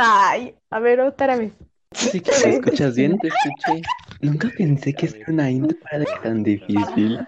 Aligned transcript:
Ay, 0.00 0.54
a 0.70 0.78
ver, 0.78 1.00
otra 1.00 1.36
vez. 1.36 1.52
Sí 1.90 2.20
que 2.22 2.30
te 2.30 2.50
escuchas 2.50 2.94
bien, 2.94 3.18
te 3.18 3.26
escuché. 3.26 3.82
Nunca 4.20 4.48
pensé 4.56 4.94
que 4.94 5.08
ser 5.08 5.24
una 5.26 5.50
intro 5.50 5.76
era 5.90 6.04
tan 6.22 6.44
difícil. 6.44 7.18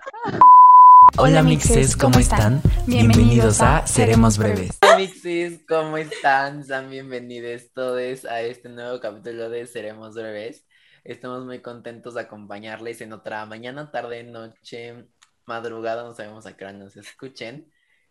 Hola 1.19 1.43
mixes, 1.43 1.97
¿cómo 1.97 2.21
están? 2.21 2.63
Bienvenidos 2.87 3.61
a 3.61 3.85
Seremos 3.89 4.39
Breves. 4.39 4.79
Hola 4.83 4.99
mixes, 4.99 5.63
¿cómo 5.69 5.97
están? 5.97 6.63
Sean 6.63 6.89
bienvenidos 6.91 7.73
todos 7.75 8.25
a 8.25 8.41
este 8.43 8.69
nuevo 8.69 9.01
capítulo 9.01 9.51
de 9.51 9.67
Seremos 9.67 10.15
Breves. 10.15 10.65
Estamos 11.03 11.45
muy 11.45 11.59
contentos 11.63 12.15
de 12.15 12.21
acompañarles 12.21 13.01
en 13.01 13.13
otra 13.13 13.47
mañana, 13.47 13.91
tarde, 13.91 14.23
noche, 14.23 15.09
madrugada, 15.45 16.05
no 16.05 16.15
sabemos 16.15 16.47
a 16.47 16.57
qué 16.57 16.67
hora 16.67 16.75
nos 16.75 16.97
escuchen. 16.97 17.69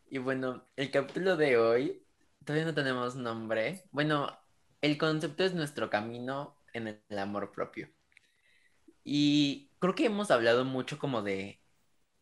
Y 0.09 0.17
bueno, 0.17 0.65
el 0.75 0.91
capítulo 0.91 1.37
de 1.37 1.57
hoy 1.57 2.03
todavía 2.43 2.65
no 2.65 2.73
tenemos 2.73 3.15
nombre. 3.15 3.85
Bueno, 3.93 4.27
el 4.81 4.97
concepto 4.97 5.43
es 5.43 5.53
nuestro 5.53 5.89
camino 5.89 6.57
en 6.73 6.87
el 7.09 7.19
amor 7.19 7.51
propio. 7.51 7.89
Y 9.03 9.71
creo 9.79 9.95
que 9.95 10.05
hemos 10.05 10.31
hablado 10.31 10.65
mucho 10.65 10.99
como 10.99 11.21
de, 11.21 11.61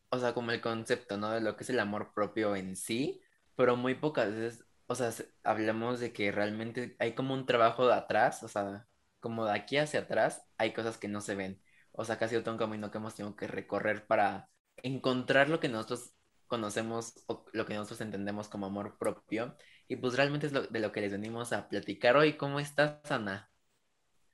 o 0.09 0.19
sea, 0.19 0.33
como 0.33 0.51
el 0.51 0.61
concepto, 0.61 1.17
¿no? 1.17 1.31
De 1.31 1.41
lo 1.41 1.57
que 1.57 1.63
es 1.63 1.69
el 1.69 1.79
amor 1.79 2.13
propio 2.13 2.55
en 2.55 2.75
sí, 2.75 3.21
pero 3.55 3.75
muy 3.75 3.95
pocas 3.95 4.31
veces, 4.31 4.65
o 4.87 4.95
sea, 4.95 5.11
hablamos 5.43 5.99
de 5.99 6.13
que 6.13 6.31
realmente 6.31 6.95
hay 6.99 7.15
como 7.15 7.33
un 7.33 7.45
trabajo 7.45 7.87
de 7.87 7.93
atrás, 7.95 8.43
o 8.43 8.47
sea, 8.47 8.87
como 9.19 9.45
de 9.45 9.53
aquí 9.53 9.77
hacia 9.77 10.01
atrás, 10.01 10.43
hay 10.57 10.73
cosas 10.73 10.97
que 10.97 11.07
no 11.07 11.21
se 11.21 11.35
ven. 11.35 11.61
O 11.91 12.05
sea, 12.05 12.17
casi 12.19 12.39
todo 12.41 12.53
un 12.53 12.59
camino 12.59 12.91
que 12.91 12.97
hemos 12.99 13.15
tenido 13.15 13.35
que 13.35 13.47
recorrer 13.47 14.05
para 14.07 14.49
encontrar 14.77 15.49
lo 15.49 15.59
que 15.59 15.69
nosotros 15.69 16.13
conocemos 16.47 17.23
o 17.27 17.45
lo 17.53 17.65
que 17.65 17.73
nosotros 17.75 18.01
entendemos 18.01 18.47
como 18.49 18.67
amor 18.67 18.97
propio. 18.97 19.55
Y 19.87 19.95
pues 19.95 20.15
realmente 20.15 20.47
es 20.47 20.53
de 20.53 20.79
lo 20.79 20.91
que 20.91 21.01
les 21.01 21.11
venimos 21.11 21.53
a 21.53 21.67
platicar 21.69 22.17
hoy. 22.17 22.33
¿Cómo 22.33 22.59
estás, 22.59 23.09
Ana? 23.09 23.49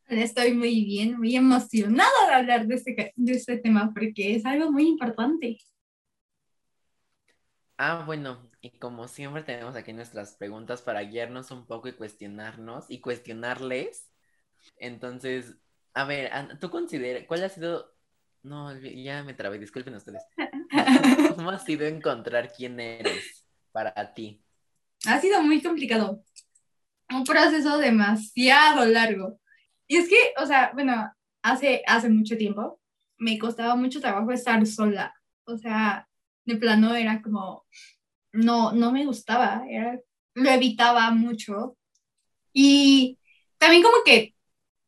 Estoy 0.07 0.53
muy 0.53 0.83
bien, 0.83 1.17
muy 1.17 1.35
emocionada 1.35 2.09
de 2.27 2.33
hablar 2.33 2.67
de 2.67 2.75
este, 2.75 3.13
de 3.15 3.31
este 3.31 3.57
tema 3.57 3.91
porque 3.93 4.35
es 4.35 4.45
algo 4.45 4.71
muy 4.71 4.87
importante. 4.87 5.57
Ah, 7.77 8.03
bueno, 8.05 8.49
y 8.61 8.71
como 8.71 9.07
siempre 9.07 9.43
tenemos 9.43 9.75
aquí 9.75 9.93
nuestras 9.93 10.35
preguntas 10.35 10.81
para 10.81 11.01
guiarnos 11.03 11.51
un 11.51 11.65
poco 11.65 11.87
y 11.87 11.93
cuestionarnos 11.93 12.85
y 12.89 12.99
cuestionarles. 12.99 14.09
Entonces, 14.77 15.55
a 15.93 16.05
ver, 16.05 16.31
¿tú 16.59 16.69
consideras 16.69 17.25
cuál 17.27 17.43
ha 17.43 17.49
sido 17.49 17.93
no, 18.43 18.77
ya 18.77 19.23
me 19.23 19.33
trabé, 19.33 19.57
disculpen 19.57 19.95
ustedes. 19.95 20.21
¿Cómo 21.35 21.49
ha 21.49 21.59
sido 21.59 21.85
encontrar 21.87 22.51
quién 22.51 22.79
eres 22.79 23.47
para 23.71 24.13
ti? 24.13 24.42
Ha 25.05 25.19
sido 25.19 25.41
muy 25.41 25.61
complicado. 25.61 26.23
Un 27.09 27.23
proceso 27.23 27.77
demasiado 27.77 28.85
largo. 28.85 29.39
Y 29.87 29.97
es 29.97 30.09
que, 30.09 30.33
o 30.41 30.45
sea, 30.45 30.71
bueno, 30.73 31.11
hace, 31.41 31.83
hace 31.85 32.09
mucho 32.09 32.37
tiempo 32.37 32.79
me 33.17 33.37
costaba 33.37 33.75
mucho 33.75 34.01
trabajo 34.01 34.31
estar 34.31 34.65
sola. 34.65 35.13
O 35.45 35.57
sea, 35.57 36.07
de 36.45 36.55
plano 36.55 36.95
era 36.95 37.21
como, 37.21 37.65
no, 38.31 38.71
no 38.71 38.91
me 38.91 39.05
gustaba, 39.05 39.63
era, 39.69 39.99
lo 40.35 40.49
evitaba 40.49 41.11
mucho. 41.11 41.77
Y 42.53 43.19
también 43.57 43.83
como 43.83 43.97
que 44.05 44.35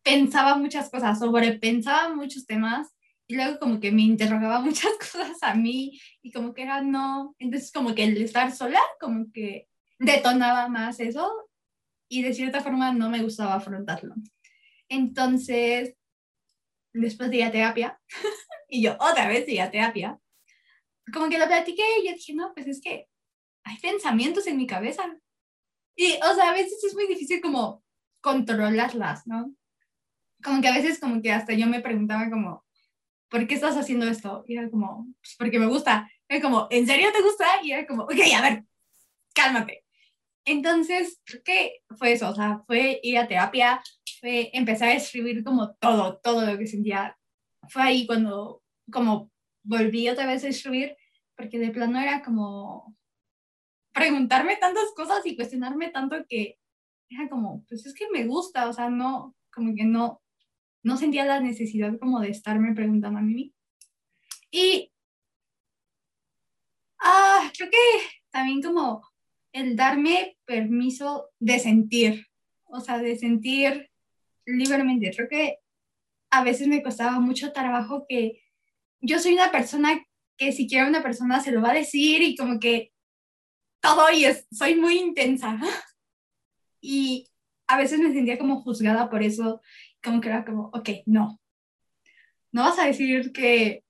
pensaba 0.03 0.55
muchas 0.55 0.89
cosas, 0.89 1.19
sobrepensaba 1.19 2.13
muchos 2.13 2.45
temas 2.45 2.94
y 3.27 3.35
luego 3.35 3.59
como 3.59 3.79
que 3.79 3.91
me 3.91 4.03
interrogaba 4.03 4.59
muchas 4.61 4.94
cosas 5.00 5.38
a 5.41 5.55
mí 5.55 6.00
y 6.22 6.31
como 6.31 6.53
que 6.53 6.63
era 6.63 6.81
no, 6.81 7.35
entonces 7.39 7.72
como 7.72 7.95
que 7.95 8.03
el 8.03 8.17
estar 8.17 8.52
sola 8.52 8.79
como 9.00 9.31
que 9.33 9.67
detonaba 9.99 10.67
más 10.67 10.99
eso 10.99 11.49
y 12.09 12.21
de 12.21 12.33
cierta 12.33 12.61
forma 12.61 12.93
no 12.93 13.09
me 13.09 13.21
gustaba 13.21 13.55
afrontarlo. 13.55 14.15
Entonces, 14.89 15.95
después 16.93 17.29
de 17.29 17.38
ir 17.38 17.43
a 17.43 17.51
terapia, 17.51 17.99
y 18.69 18.83
yo 18.83 18.93
otra 18.99 19.27
vez 19.27 19.47
ir 19.47 19.61
a 19.61 19.71
terapia, 19.71 20.19
como 21.13 21.29
que 21.29 21.38
lo 21.38 21.47
platiqué 21.47 21.84
y 22.01 22.07
yo 22.07 22.13
dije, 22.13 22.34
no, 22.34 22.53
pues 22.53 22.67
es 22.67 22.81
que 22.81 23.07
hay 23.63 23.78
pensamientos 23.79 24.47
en 24.47 24.57
mi 24.57 24.67
cabeza. 24.67 25.03
Y, 25.95 26.13
o 26.13 26.35
sea, 26.35 26.50
a 26.50 26.53
veces 26.53 26.84
es 26.84 26.94
muy 26.94 27.07
difícil 27.07 27.41
como 27.41 27.84
controlarlas, 28.22 29.25
¿no? 29.28 29.53
Como 30.44 30.61
que 30.61 30.67
a 30.67 30.73
veces 30.73 31.00
como 31.00 31.22
que 31.22 31.31
hasta 31.31 31.53
yo 31.53 31.67
me 31.67 31.81
preguntaba 31.81 32.29
como, 32.29 32.66
¿por 33.29 33.47
qué 33.47 33.55
estás 33.55 33.78
haciendo 33.78 34.07
esto? 34.07 34.44
Y 34.47 34.57
era 34.57 34.69
como, 34.69 35.07
pues 35.22 35.35
porque 35.38 35.59
me 35.59 35.67
gusta. 35.67 36.09
Era 36.28 36.41
como, 36.41 36.67
¿en 36.69 36.85
serio 36.85 37.11
te 37.11 37.22
gusta? 37.22 37.45
Y 37.63 37.72
era 37.72 37.88
como, 37.88 38.03
ok, 38.03 38.19
a 38.35 38.41
ver, 38.41 38.66
cálmate. 39.34 39.84
Entonces, 40.45 41.22
¿qué 41.44 41.81
fue 41.97 42.13
eso? 42.13 42.29
O 42.29 42.35
sea, 42.35 42.63
fue 42.67 43.00
ir 43.03 43.17
a 43.17 43.28
terapia, 43.28 43.81
fue 44.19 44.51
empezar 44.53 44.89
a 44.89 44.94
escribir 44.94 45.44
como 45.44 45.73
todo, 45.75 46.19
todo 46.23 46.45
lo 46.45 46.57
que 46.57 46.67
sentía. 46.67 47.17
Fue 47.69 47.81
ahí 47.81 48.06
cuando, 48.06 48.63
como, 48.91 49.31
volví 49.63 50.07
otra 50.07 50.28
vez 50.28 50.44
a 50.44 50.50
escribir, 50.50 50.95
porque 51.35 51.59
de 51.59 51.72
plano 51.72 52.00
era 52.00 52.22
como 52.22 52.95
preguntarme 53.91 54.57
tantas 54.57 54.94
cosas 54.95 55.25
y 55.25 55.35
cuestionarme 55.35 55.89
tanto 55.89 56.17
que 56.28 56.59
era 57.09 57.29
como, 57.29 57.63
pues 57.67 57.85
es 57.85 57.94
que 57.94 58.09
me 58.11 58.25
gusta, 58.25 58.69
o 58.69 58.73
sea, 58.73 58.89
no, 58.89 59.35
como 59.51 59.73
que 59.75 59.85
no, 59.85 60.22
no 60.84 60.97
sentía 60.97 61.25
la 61.25 61.39
necesidad 61.39 61.97
como 62.00 62.19
de 62.19 62.29
estarme 62.29 62.75
preguntando 62.75 63.19
a 63.19 63.23
mí. 63.23 63.53
Y 64.51 64.91
ah, 67.00 67.51
creo 67.57 67.69
que 67.69 67.78
también 68.29 68.61
como 68.61 69.01
el 69.55 69.77
darme 69.77 70.38
permiso 70.43 71.29
de 71.39 71.59
sentir, 71.59 72.27
o 72.66 72.81
sea, 72.81 72.97
de 72.97 73.17
sentir 73.17 73.89
libremente. 74.45 75.13
Creo 75.16 75.29
que 75.29 75.59
a 76.29 76.43
veces 76.43 76.67
me 76.67 76.83
costaba 76.83 77.21
mucho 77.21 77.53
trabajo 77.53 78.05
que 78.09 78.43
yo 78.99 79.17
soy 79.17 79.33
una 79.33 79.53
persona 79.53 80.05
que 80.35 80.51
si 80.51 80.67
quiere 80.67 80.89
una 80.89 81.01
persona 81.01 81.39
se 81.39 81.53
lo 81.53 81.61
va 81.61 81.71
a 81.71 81.75
decir 81.75 82.21
y 82.21 82.35
como 82.35 82.59
que 82.59 82.91
todo 83.79 84.11
y 84.11 84.25
es, 84.25 84.45
soy 84.51 84.75
muy 84.75 84.99
intensa. 84.99 85.57
Y 86.87 87.27
a 87.66 87.79
veces 87.79 87.97
me 87.97 88.13
sentía 88.13 88.37
como 88.37 88.61
juzgada 88.61 89.09
por 89.09 89.23
eso 89.23 89.59
como 90.03 90.22
que 90.22 90.29
era 90.29 90.45
como, 90.45 90.69
ok, 90.72 90.89
no. 91.07 91.39
No 92.51 92.61
vas 92.61 92.77
a 92.77 92.85
decir 92.85 93.31
que, 93.31 93.83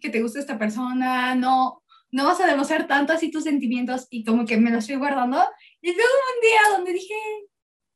que 0.00 0.08
te 0.08 0.22
gusta 0.22 0.38
esta 0.38 0.58
persona, 0.58 1.34
no, 1.34 1.82
no 2.10 2.24
vas 2.24 2.40
a 2.40 2.46
demostrar 2.46 2.86
tanto 2.86 3.12
así 3.12 3.30
tus 3.30 3.44
sentimientos 3.44 4.06
y 4.10 4.24
como 4.24 4.46
que 4.46 4.56
me 4.56 4.70
lo 4.70 4.78
estoy 4.78 4.96
guardando. 4.96 5.42
Y 5.80 5.88
luego 5.88 6.12
un 6.34 6.40
día 6.40 6.76
donde 6.76 6.92
dije, 6.92 7.14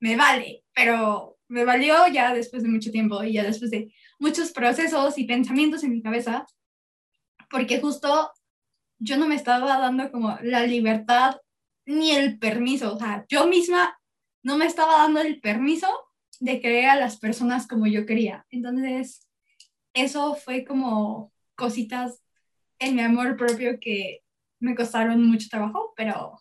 me 0.00 0.16
vale, 0.16 0.64
pero 0.74 1.38
me 1.48 1.64
valió 1.64 2.06
ya 2.08 2.34
después 2.34 2.62
de 2.62 2.68
mucho 2.68 2.90
tiempo 2.90 3.22
y 3.22 3.34
ya 3.34 3.42
después 3.42 3.70
de 3.70 3.94
muchos 4.18 4.52
procesos 4.52 5.18
y 5.18 5.24
pensamientos 5.24 5.82
en 5.84 5.92
mi 5.92 6.02
cabeza, 6.02 6.46
porque 7.50 7.80
justo 7.80 8.32
yo 8.98 9.16
no 9.16 9.26
me 9.26 9.34
estaba 9.34 9.78
dando 9.78 10.10
como 10.10 10.38
la 10.42 10.66
libertad 10.66 11.36
ni 11.84 12.12
el 12.12 12.38
permiso, 12.38 12.94
o 12.94 12.98
sea, 12.98 13.24
yo 13.28 13.46
misma 13.46 13.98
no 14.42 14.56
me 14.56 14.66
estaba 14.66 14.98
dando 14.98 15.20
el 15.20 15.40
permiso 15.40 15.88
de 16.40 16.60
creer 16.60 16.90
a 16.90 16.96
las 16.96 17.18
personas 17.18 17.68
como 17.68 17.86
yo 17.86 18.06
quería. 18.06 18.46
Entonces, 18.50 19.28
eso 19.94 20.34
fue 20.34 20.64
como 20.64 21.32
cositas 21.54 22.22
en 22.82 22.96
mi 22.96 23.02
amor 23.02 23.36
propio 23.36 23.78
que 23.80 24.22
me 24.60 24.74
costaron 24.74 25.24
mucho 25.24 25.48
trabajo, 25.48 25.92
pero 25.96 26.38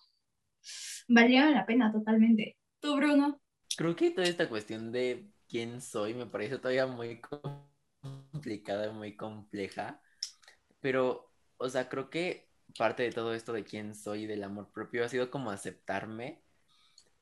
valieron 1.07 1.53
la 1.53 1.65
pena 1.65 1.91
totalmente. 1.91 2.57
¿Tú, 2.79 2.95
Bruno? 2.95 3.39
Creo 3.77 3.95
que 3.95 4.11
toda 4.11 4.27
esta 4.27 4.49
cuestión 4.49 4.91
de 4.91 5.29
quién 5.47 5.81
soy 5.81 6.13
me 6.13 6.25
parece 6.25 6.57
todavía 6.57 6.87
muy 6.87 7.21
complicada 7.21 8.91
muy 8.91 9.15
compleja, 9.15 10.01
pero, 10.79 11.31
o 11.57 11.69
sea, 11.69 11.89
creo 11.89 12.09
que 12.09 12.49
parte 12.77 13.03
de 13.03 13.11
todo 13.11 13.33
esto 13.33 13.53
de 13.53 13.63
quién 13.63 13.95
soy 13.95 14.23
y 14.23 14.27
del 14.27 14.43
amor 14.43 14.71
propio 14.71 15.05
ha 15.05 15.09
sido 15.09 15.29
como 15.29 15.51
aceptarme 15.51 16.41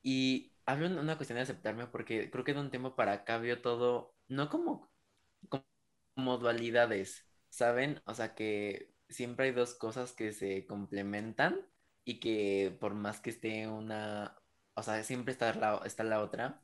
y 0.01 0.53
hablo 0.65 0.87
una 0.87 1.17
cuestión 1.17 1.37
de 1.37 1.43
aceptarme 1.43 1.87
porque 1.87 2.29
creo 2.29 2.43
que 2.43 2.53
de 2.53 2.59
un 2.61 2.69
tiempo 2.69 2.95
para 2.95 3.13
acá 3.13 3.37
veo 3.37 3.61
todo, 3.61 4.15
no 4.27 4.49
como, 4.49 4.91
como 6.15 6.37
dualidades, 6.37 7.25
¿saben? 7.49 8.01
O 8.05 8.13
sea 8.13 8.35
que 8.35 8.93
siempre 9.09 9.47
hay 9.47 9.51
dos 9.53 9.75
cosas 9.75 10.13
que 10.13 10.33
se 10.33 10.65
complementan 10.67 11.59
y 12.05 12.19
que 12.19 12.75
por 12.79 12.93
más 12.95 13.19
que 13.21 13.29
esté 13.31 13.67
una, 13.67 14.37
o 14.75 14.83
sea, 14.83 15.03
siempre 15.03 15.33
está 15.33 15.53
la, 15.53 15.81
está 15.85 16.03
la 16.03 16.21
otra. 16.21 16.61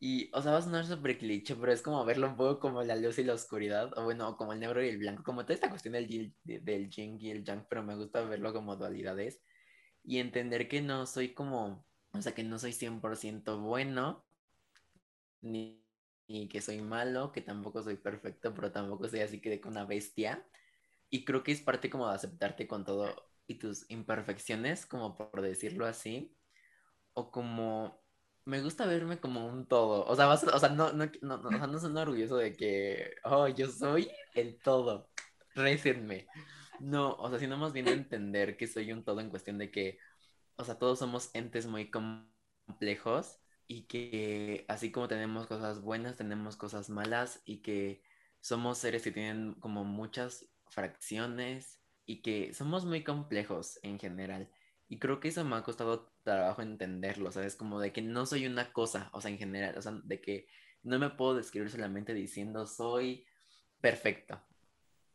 Y, 0.00 0.30
o 0.34 0.42
sea, 0.42 0.52
va 0.52 0.58
a 0.58 0.62
sonar 0.62 0.84
súper 0.86 1.18
cliché, 1.18 1.54
pero 1.56 1.72
es 1.72 1.82
como 1.82 2.04
verlo 2.04 2.28
un 2.28 2.36
poco 2.36 2.58
como 2.60 2.82
la 2.82 2.96
luz 2.96 3.18
y 3.18 3.24
la 3.24 3.34
oscuridad, 3.34 3.96
o 3.98 4.04
bueno, 4.04 4.36
como 4.36 4.52
el 4.52 4.60
negro 4.60 4.82
y 4.84 4.88
el 4.88 4.98
blanco, 4.98 5.22
como 5.22 5.42
toda 5.44 5.54
esta 5.54 5.70
cuestión 5.70 5.94
del, 5.94 6.34
del 6.44 6.90
yin 6.90 7.18
y 7.20 7.30
el 7.30 7.44
yang, 7.44 7.66
pero 7.68 7.84
me 7.84 7.96
gusta 7.96 8.22
verlo 8.22 8.52
como 8.52 8.76
dualidades 8.76 9.40
y 10.04 10.18
entender 10.18 10.68
que 10.68 10.82
no 10.82 11.06
soy 11.06 11.34
como 11.34 11.86
o 12.12 12.20
sea, 12.22 12.34
que 12.34 12.44
no 12.44 12.58
soy 12.58 12.72
100% 12.72 13.58
bueno, 13.60 14.24
ni, 15.40 15.82
que 16.50 16.60
soy 16.60 16.80
malo, 16.82 17.32
que 17.32 17.40
tampoco 17.40 17.82
soy 17.82 17.96
perfecto, 17.96 18.54
pero 18.54 18.72
tampoco 18.72 19.08
soy 19.08 19.20
así 19.20 19.40
que 19.40 19.50
de 19.50 19.68
una 19.68 19.84
bestia. 19.84 20.46
Y 21.12 21.26
creo 21.26 21.42
que 21.42 21.52
es 21.52 21.60
parte 21.60 21.90
como 21.90 22.08
de 22.08 22.14
aceptarte 22.14 22.66
con 22.66 22.86
todo 22.86 23.14
y 23.46 23.56
tus 23.56 23.88
imperfecciones, 23.90 24.86
como 24.86 25.14
por 25.14 25.42
decirlo 25.42 25.84
así. 25.86 26.34
O 27.12 27.30
como 27.30 28.02
me 28.46 28.62
gusta 28.62 28.86
verme 28.86 29.20
como 29.20 29.46
un 29.46 29.66
todo. 29.66 30.06
O 30.06 30.16
sea, 30.16 30.28
o 30.30 30.36
sea, 30.36 30.70
no, 30.70 30.92
no, 30.94 31.04
no, 31.20 31.36
no, 31.38 31.48
o 31.48 31.52
sea, 31.52 31.66
no 31.66 31.78
soy 31.78 31.94
orgulloso 31.96 32.36
de 32.36 32.56
que, 32.56 33.14
oh, 33.24 33.46
yo 33.48 33.68
soy 33.68 34.10
el 34.34 34.58
todo. 34.58 35.10
Récenme. 35.54 36.26
No, 36.80 37.12
o 37.16 37.28
sea, 37.28 37.38
sino 37.38 37.58
más 37.58 37.74
bien 37.74 37.88
entender 37.88 38.56
que 38.56 38.66
soy 38.66 38.90
un 38.92 39.04
todo 39.04 39.20
en 39.20 39.28
cuestión 39.30 39.58
de 39.58 39.70
que, 39.70 39.98
o 40.56 40.64
sea, 40.64 40.78
todos 40.78 40.98
somos 40.98 41.30
entes 41.34 41.66
muy 41.66 41.90
complejos 41.90 43.38
y 43.68 43.84
que 43.84 44.64
así 44.68 44.90
como 44.90 45.08
tenemos 45.08 45.46
cosas 45.46 45.82
buenas, 45.82 46.16
tenemos 46.16 46.56
cosas 46.56 46.88
malas 46.90 47.42
y 47.44 47.58
que 47.62 48.02
somos 48.40 48.78
seres 48.78 49.02
que 49.02 49.12
tienen 49.12 49.54
como 49.60 49.84
muchas 49.84 50.48
fracciones 50.72 51.80
y 52.06 52.22
que 52.22 52.52
somos 52.54 52.84
muy 52.84 53.04
complejos 53.04 53.78
en 53.82 53.98
general. 53.98 54.50
Y 54.88 54.98
creo 54.98 55.20
que 55.20 55.28
eso 55.28 55.44
me 55.44 55.56
ha 55.56 55.62
costado 55.62 56.12
trabajo 56.22 56.62
entenderlo, 56.62 57.32
¿sabes? 57.32 57.56
Como 57.56 57.80
de 57.80 57.92
que 57.92 58.02
no 58.02 58.26
soy 58.26 58.46
una 58.46 58.72
cosa, 58.72 59.10
o 59.12 59.20
sea, 59.20 59.30
en 59.30 59.38
general, 59.38 59.76
o 59.78 59.82
sea, 59.82 59.92
de 60.04 60.20
que 60.20 60.48
no 60.82 60.98
me 60.98 61.10
puedo 61.10 61.34
describir 61.36 61.70
solamente 61.70 62.14
diciendo 62.14 62.66
soy 62.66 63.26
perfecto, 63.80 64.42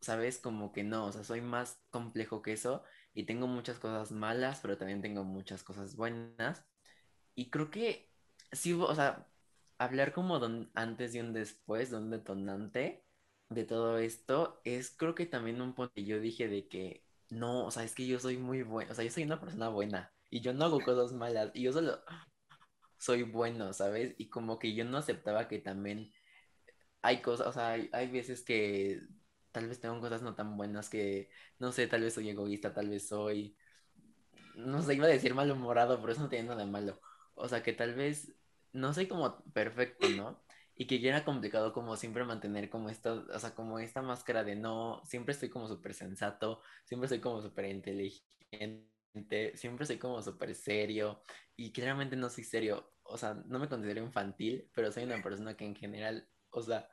¿sabes? 0.01 0.39
Como 0.39 0.71
que 0.71 0.83
no, 0.83 1.07
o 1.07 1.11
sea, 1.11 1.23
soy 1.23 1.41
más 1.41 1.81
complejo 1.89 2.41
que 2.41 2.53
eso 2.53 2.83
y 3.13 3.25
tengo 3.25 3.47
muchas 3.47 3.79
cosas 3.79 4.11
malas, 4.11 4.59
pero 4.61 4.77
también 4.77 5.01
tengo 5.01 5.23
muchas 5.23 5.63
cosas 5.63 5.95
buenas. 5.95 6.65
Y 7.35 7.49
creo 7.49 7.69
que 7.71 8.11
sí, 8.51 8.73
o 8.73 8.95
sea, 8.95 9.27
hablar 9.77 10.13
como 10.13 10.39
antes 10.73 11.15
y 11.15 11.19
un 11.19 11.33
después, 11.33 11.91
de 11.91 11.97
un 11.97 12.09
detonante 12.11 13.06
de 13.49 13.63
todo 13.65 13.97
esto, 13.97 14.61
es 14.65 14.91
creo 14.91 15.15
que 15.15 15.25
también 15.25 15.61
un 15.61 15.73
punto 15.73 15.93
que 15.93 16.05
yo 16.05 16.19
dije 16.19 16.47
de 16.47 16.67
que 16.67 17.05
no, 17.29 17.65
o 17.65 17.71
sea, 17.71 17.83
es 17.83 17.95
que 17.95 18.07
yo 18.07 18.19
soy 18.19 18.37
muy 18.37 18.63
bueno, 18.63 18.91
o 18.91 18.95
sea, 18.95 19.03
yo 19.05 19.11
soy 19.11 19.23
una 19.23 19.39
persona 19.39 19.69
buena 19.69 20.13
y 20.29 20.41
yo 20.41 20.53
no 20.53 20.65
hago 20.65 20.79
cosas 20.81 21.13
malas 21.13 21.51
y 21.53 21.63
yo 21.63 21.73
solo 21.73 22.01
soy 22.97 23.23
bueno, 23.23 23.73
¿sabes? 23.73 24.15
Y 24.17 24.29
como 24.29 24.59
que 24.59 24.73
yo 24.75 24.85
no 24.85 24.97
aceptaba 24.97 25.47
que 25.47 25.59
también 25.59 26.11
hay 27.01 27.21
cosas, 27.21 27.47
o 27.47 27.53
sea, 27.53 27.69
hay, 27.71 28.07
veces 28.09 28.43
que 28.43 29.01
tal 29.51 29.67
vez 29.67 29.79
tengo 29.79 29.99
cosas 30.01 30.21
no 30.21 30.35
tan 30.35 30.57
buenas 30.57 30.89
que, 30.89 31.29
no 31.59 31.71
sé, 31.71 31.87
tal 31.87 32.01
vez 32.01 32.13
soy 32.13 32.29
egoísta, 32.29 32.73
tal 32.73 32.89
vez 32.89 33.07
soy, 33.07 33.57
no 34.55 34.81
sé, 34.81 34.95
iba 34.95 35.05
a 35.05 35.09
decir 35.09 35.33
malhumorado, 35.35 35.99
pero 35.99 36.11
eso 36.13 36.21
no 36.21 36.29
tiene 36.29 36.49
nada 36.49 36.65
de 36.65 36.71
malo. 36.71 36.99
O 37.35 37.47
sea, 37.47 37.63
que 37.63 37.73
tal 37.73 37.95
vez 37.95 38.33
no 38.73 38.93
soy 38.93 39.07
como 39.07 39.43
perfecto, 39.53 40.09
¿no? 40.09 40.41
Y 40.77 40.85
que 40.87 40.99
ya 40.99 41.09
era 41.09 41.25
complicado 41.25 41.73
como 41.73 41.95
siempre 41.95 42.23
mantener 42.23 42.69
como 42.69 42.89
esta, 42.89 43.13
o 43.13 43.39
sea, 43.39 43.55
como 43.55 43.79
esta 43.79 44.01
máscara 44.01 44.43
de 44.43 44.55
no, 44.55 45.01
siempre 45.05 45.33
estoy 45.33 45.49
como 45.49 45.67
súper 45.67 45.93
sensato, 45.93 46.61
siempre 46.85 47.09
soy 47.09 47.19
como 47.19 47.41
súper 47.41 47.65
inteligente, 47.65 49.57
siempre 49.57 49.85
soy 49.85 49.97
como 49.97 50.21
súper 50.21 50.53
serio 50.55 51.21
y 51.55 51.71
claramente 51.71 52.15
no 52.15 52.29
soy 52.29 52.43
serio, 52.43 52.93
o 53.03 53.17
sea, 53.17 53.33
no 53.47 53.59
me 53.59 53.69
considero 53.69 54.03
infantil, 54.03 54.69
pero 54.73 54.91
soy 54.91 55.03
una 55.03 55.21
persona 55.23 55.57
que 55.57 55.65
en 55.65 55.75
general, 55.75 56.29
o 56.51 56.61
sea, 56.61 56.87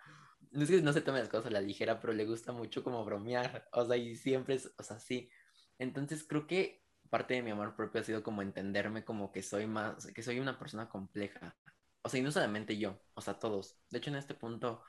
no 0.51 0.63
es 0.63 0.71
que 0.71 0.81
no 0.83 0.93
se 0.93 1.03
tome 1.03 1.19
las 1.19 1.29
cosas 1.29 1.47
a 1.47 1.51
la 1.51 1.61
ligera, 1.61 2.01
pero 2.01 2.13
le 2.13 2.25
gusta 2.27 2.53
mucho 2.53 2.83
como 2.85 3.05
bromear, 3.05 3.69
o 3.73 3.85
sea, 3.85 3.97
y 3.97 4.17
siempre 4.17 4.55
es, 4.55 4.73
o 4.79 4.83
sea, 4.83 4.99
sí. 4.99 5.31
Entonces 5.79 6.25
creo 6.27 6.47
que 6.47 6.85
parte 7.11 7.35
de 7.35 7.43
mi 7.43 7.51
amor 7.51 7.77
propio 7.77 8.01
ha 8.01 8.05
sido 8.05 8.23
como 8.23 8.41
entenderme 8.43 9.05
como 9.05 9.31
que 9.33 9.43
soy 9.43 9.67
más, 9.67 10.07
que 10.07 10.23
soy 10.23 10.41
una 10.41 10.59
persona 10.59 10.89
compleja, 10.89 11.57
o 12.05 12.11
sea, 12.11 12.21
y 12.21 12.25
no 12.25 12.33
solamente 12.33 12.79
yo, 12.79 13.01
o 13.15 13.23
sea, 13.23 13.41
todos. 13.41 13.79
De 13.91 13.99
hecho, 13.99 14.11
en 14.11 14.17
este 14.19 14.35
punto, 14.35 14.85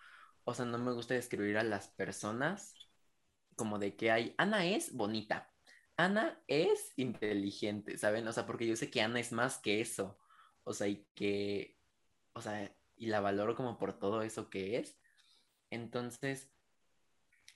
o 0.45 0.53
sea, 0.55 0.65
no 0.65 0.79
me 0.79 0.93
gusta 0.93 1.15
describir 1.15 1.57
a 1.57 1.63
las 1.63 1.89
personas 1.89 2.75
como 3.55 3.79
de 3.79 3.95
que 3.97 4.11
hay, 4.11 4.35
Ana 4.37 4.65
es 4.67 4.93
bonita, 4.93 5.51
Ana 5.97 6.41
es 6.47 6.93
inteligente, 6.97 7.97
¿saben? 7.97 8.27
O 8.27 8.33
sea, 8.33 8.45
porque 8.45 8.67
yo 8.67 8.75
sé 8.75 8.91
que 8.91 9.01
Ana 9.01 9.19
es 9.19 9.31
más 9.33 9.59
que 9.59 9.81
eso, 9.81 10.19
o 10.63 10.73
sea, 10.73 10.87
y 10.87 11.07
que, 11.15 11.77
o 12.33 12.41
sea, 12.41 12.75
y 12.97 13.07
la 13.07 13.21
valoro 13.21 13.55
como 13.55 13.77
por 13.79 13.99
todo 13.99 14.21
eso 14.23 14.49
que 14.49 14.77
es. 14.79 14.99
Entonces, 15.71 16.53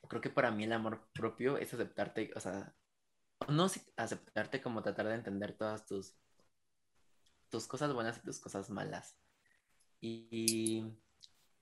creo 0.09 0.21
que 0.21 0.29
para 0.29 0.51
mí 0.51 0.63
el 0.65 0.73
amor 0.73 1.07
propio 1.13 1.57
es 1.57 1.73
aceptarte, 1.73 2.31
o 2.35 2.39
sea, 2.39 2.75
no 3.49 3.67
aceptarte 3.97 4.61
como 4.61 4.83
tratar 4.83 5.07
de 5.07 5.15
entender 5.15 5.57
todas 5.57 5.85
tus, 5.85 6.15
tus 7.49 7.67
cosas 7.67 7.93
buenas 7.93 8.17
y 8.17 8.21
tus 8.21 8.39
cosas 8.39 8.69
malas. 8.71 9.15
Y 10.01 10.83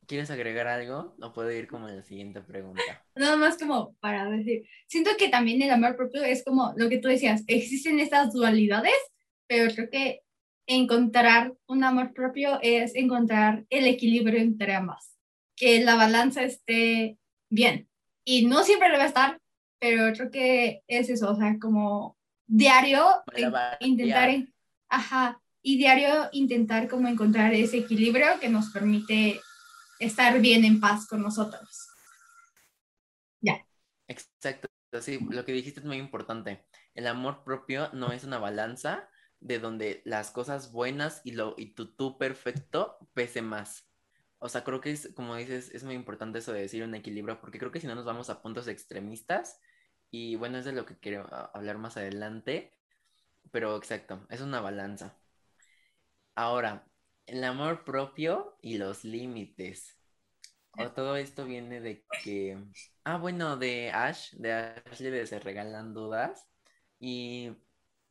¿quieres 0.07 0.31
agregar 0.31 0.68
algo? 0.68 1.16
No 1.18 1.34
puedo 1.34 1.51
ir 1.51 1.68
como 1.68 1.88
en 1.88 1.98
la 1.98 2.04
siguiente 2.04 2.42
pregunta. 2.42 3.06
Nada 3.16 3.36
más 3.36 3.57
como 3.57 3.94
para 3.95 4.30
decir, 4.30 4.68
siento 4.88 5.12
que 5.18 5.30
también 5.30 5.62
el 5.62 5.69
amor 5.69 5.95
propio 5.95 6.24
es 6.24 6.44
como 6.44 6.74
lo 6.78 6.89
que 6.89 6.98
tú 6.98 7.10
decías, 7.10 7.44
existen 7.48 8.00
estas 8.00 8.34
dualidades, 8.34 8.98
pero 9.48 9.74
creo 9.74 9.89
que 9.89 10.22
encontrar 10.68 11.54
un 11.68 11.84
amor 11.84 12.13
propio 12.13 12.60
es 12.62 12.95
encontrar 12.95 13.66
el 13.69 13.88
equilibrio 13.88 14.40
entre 14.40 14.74
ambas, 14.74 15.18
que 15.56 15.81
la 15.81 15.95
balanza 15.95 16.44
esté 16.44 17.18
bien. 17.50 17.90
Y 18.24 18.45
no 18.45 18.63
siempre 18.63 18.92
debe 18.92 19.06
estar, 19.06 19.40
pero 19.80 20.13
creo 20.13 20.31
que 20.31 20.83
es 20.88 21.10
eso, 21.10 21.31
o 21.31 21.36
sea, 21.36 21.57
como 21.60 22.18
diario 22.45 23.06
intentar, 23.80 24.45
ajá, 24.90 25.42
y 25.68 25.75
diario 25.75 26.30
intentar 26.31 26.88
como 26.88 27.10
encontrar 27.10 27.54
ese 27.54 27.80
equilibrio 27.80 28.40
que 28.40 28.48
nos 28.48 28.69
permite 28.69 29.42
estar 30.00 30.40
bien 30.40 30.64
en 30.64 30.80
paz 30.80 31.06
con 31.06 31.22
nosotros. 31.22 31.90
Ya. 33.42 33.68
Exacto, 34.08 34.69
sí, 35.02 35.19
lo 35.30 35.44
que 35.44 35.52
dijiste 35.52 35.81
es 35.81 35.86
muy 35.86 35.98
importante. 35.98 36.66
El 36.94 37.06
amor 37.06 37.44
propio 37.44 37.90
no 37.92 38.14
es 38.14 38.24
una 38.24 38.38
balanza 38.38 39.10
de 39.42 39.60
donde 39.60 40.02
las 40.06 40.31
cosas 40.31 40.72
buenas 40.72 41.19
y, 41.25 41.31
lo, 41.31 41.54
y 41.58 41.74
tu 41.74 41.94
tú 41.94 42.18
perfecto 42.18 42.98
pese 43.14 43.42
más. 43.42 43.90
O 44.40 44.48
sea, 44.48 44.64
creo 44.64 44.80
que 44.80 44.92
es, 44.92 45.12
como 45.16 45.36
dices, 45.36 45.72
es 45.75 45.84
muy 45.84 45.96
importante 45.96 46.40
eso 46.40 46.54
de 46.54 46.62
decir 46.62 46.81
un 46.86 46.96
equilibrio, 46.96 47.42
porque 47.42 47.60
creo 47.60 47.74
que 47.74 47.81
si 47.81 47.88
no 47.88 47.96
nos 47.96 48.06
vamos 48.06 48.30
a 48.30 48.42
puntos 48.42 48.69
extremistas, 48.69 49.60
y 50.12 50.38
bueno, 50.38 50.60
es 50.60 50.64
de 50.64 50.72
lo 50.72 50.86
que 50.86 50.98
quiero 50.98 51.28
hablar 51.54 51.78
más 51.78 51.98
adelante, 51.98 52.74
pero 53.52 53.75
exacto, 53.75 54.25
es 54.30 54.40
una 54.40 54.62
balanza. 54.62 55.19
Ahora, 56.38 56.88
el 57.25 57.44
amor 57.44 57.84
propio 57.84 58.60
y 58.62 58.78
los 58.78 59.04
límites. 59.04 59.98
O 60.78 60.92
todo 60.92 61.18
esto 61.18 61.45
viene 61.45 61.81
de 61.81 62.06
que. 62.24 62.63
Ah, 63.04 63.18
bueno, 63.18 63.57
de 63.57 63.89
Ash, 63.89 64.34
de 64.34 64.54
Ashley 64.54 65.10
de 65.10 65.25
Se 65.25 65.39
Regalan 65.39 65.95
Dudas. 65.95 66.48
Y. 67.00 67.54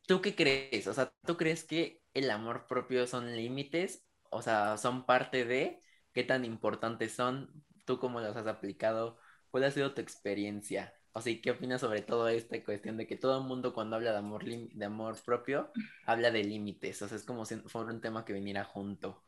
¿Tú 0.08 0.20
qué 0.22 0.34
crees? 0.34 0.88
O 0.88 0.92
sea, 0.92 1.12
¿tú 1.24 1.36
crees 1.36 1.62
que 1.62 2.02
el 2.14 2.28
amor 2.32 2.66
propio 2.66 3.06
son 3.06 3.36
límites? 3.36 4.04
O 4.30 4.42
sea, 4.42 4.76
son 4.76 5.06
parte 5.06 5.44
de. 5.44 5.80
¿Qué 6.12 6.24
tan 6.24 6.44
importantes 6.44 7.14
son? 7.14 7.64
¿Tú 7.84 8.00
cómo 8.00 8.20
los 8.20 8.36
has 8.36 8.48
aplicado? 8.48 9.20
¿Cuál 9.52 9.62
ha 9.62 9.70
sido 9.70 9.94
tu 9.94 10.00
experiencia? 10.00 10.92
O 11.16 11.20
sea, 11.22 11.34
¿qué 11.40 11.50
opinas 11.50 11.80
sobre 11.80 12.02
todo 12.02 12.28
esta 12.28 12.62
cuestión 12.62 12.98
de 12.98 13.06
que 13.06 13.16
todo 13.16 13.38
el 13.38 13.44
mundo 13.46 13.72
cuando 13.72 13.96
habla 13.96 14.12
de 14.12 14.18
amor, 14.18 14.44
de 14.44 14.84
amor 14.84 15.16
propio 15.24 15.72
habla 16.04 16.30
de 16.30 16.44
límites? 16.44 17.00
O 17.00 17.08
sea, 17.08 17.16
es 17.16 17.24
como 17.24 17.46
si 17.46 17.56
fuera 17.56 17.90
un 17.90 18.02
tema 18.02 18.22
que 18.22 18.34
viniera 18.34 18.64
junto. 18.64 19.24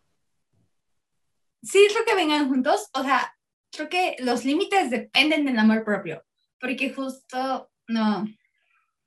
Sí, 1.63 1.89
creo 1.91 2.05
que 2.05 2.15
vengan 2.15 2.47
juntos. 2.47 2.91
O 2.93 3.03
sea, 3.03 3.35
creo 3.73 3.89
que 3.89 4.17
los 4.19 4.45
límites 4.45 4.91
dependen 4.91 5.47
del 5.47 5.59
amor 5.59 5.83
propio. 5.83 6.23
Porque 6.61 6.93
justo, 6.93 7.71
no, 7.87 8.27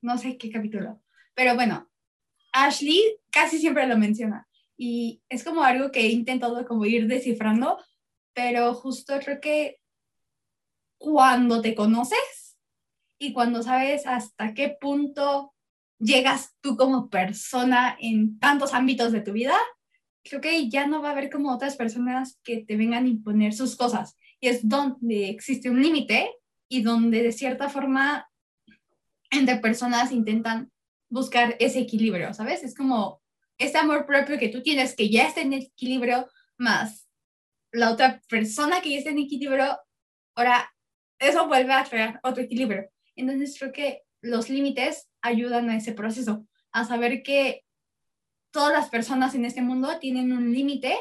no 0.00 0.18
sé 0.18 0.36
qué 0.36 0.50
capítulo. 0.50 1.00
Pero 1.36 1.54
bueno, 1.54 1.88
Ashley 2.52 3.16
casi 3.30 3.60
siempre 3.60 3.86
lo 3.86 3.96
menciona. 3.96 4.48
Y 4.76 5.22
es 5.28 5.44
como 5.44 5.62
algo 5.62 5.92
que 5.92 6.00
he 6.00 6.08
intentado 6.08 6.66
como 6.66 6.84
ir 6.84 7.06
descifrando. 7.06 7.78
Pero 8.34 8.74
justo 8.74 9.20
creo 9.20 9.40
que 9.40 9.78
cuando 10.98 11.62
te 11.62 11.76
conoces, 11.76 12.41
y 13.22 13.32
cuando 13.32 13.62
sabes 13.62 14.04
hasta 14.04 14.52
qué 14.52 14.76
punto 14.80 15.54
llegas 16.00 16.56
tú 16.60 16.76
como 16.76 17.08
persona 17.08 17.96
en 18.00 18.40
tantos 18.40 18.74
ámbitos 18.74 19.12
de 19.12 19.20
tu 19.20 19.30
vida, 19.30 19.54
creo 20.24 20.40
que 20.40 20.68
ya 20.68 20.88
no 20.88 21.00
va 21.00 21.10
a 21.10 21.12
haber 21.12 21.30
como 21.30 21.52
otras 21.52 21.76
personas 21.76 22.40
que 22.42 22.64
te 22.64 22.76
vengan 22.76 23.04
a 23.04 23.08
imponer 23.08 23.52
sus 23.52 23.76
cosas. 23.76 24.18
Y 24.40 24.48
es 24.48 24.68
donde 24.68 25.28
existe 25.28 25.70
un 25.70 25.80
límite 25.80 26.34
y 26.68 26.82
donde 26.82 27.22
de 27.22 27.30
cierta 27.30 27.68
forma 27.68 28.28
entre 29.30 29.58
personas 29.58 30.10
intentan 30.10 30.72
buscar 31.08 31.54
ese 31.60 31.78
equilibrio, 31.78 32.34
¿sabes? 32.34 32.64
Es 32.64 32.74
como 32.74 33.22
ese 33.56 33.78
amor 33.78 34.04
propio 34.04 34.36
que 34.36 34.48
tú 34.48 34.62
tienes 34.62 34.96
que 34.96 35.10
ya 35.10 35.28
está 35.28 35.42
en 35.42 35.52
equilibrio, 35.52 36.26
más 36.58 37.06
la 37.70 37.92
otra 37.92 38.20
persona 38.28 38.80
que 38.80 38.90
ya 38.90 38.98
está 38.98 39.10
en 39.10 39.18
equilibrio, 39.20 39.78
ahora 40.34 40.68
eso 41.20 41.46
vuelve 41.46 41.72
a 41.72 41.84
crear 41.84 42.18
otro 42.24 42.42
equilibrio. 42.42 42.90
Entonces 43.16 43.56
creo 43.58 43.72
que 43.72 44.02
los 44.20 44.48
límites 44.48 45.08
ayudan 45.20 45.70
a 45.70 45.76
ese 45.76 45.92
proceso, 45.92 46.46
a 46.70 46.84
saber 46.84 47.22
que 47.22 47.64
todas 48.50 48.72
las 48.72 48.88
personas 48.88 49.34
en 49.34 49.44
este 49.44 49.62
mundo 49.62 49.98
tienen 49.98 50.32
un 50.32 50.52
límite 50.52 50.96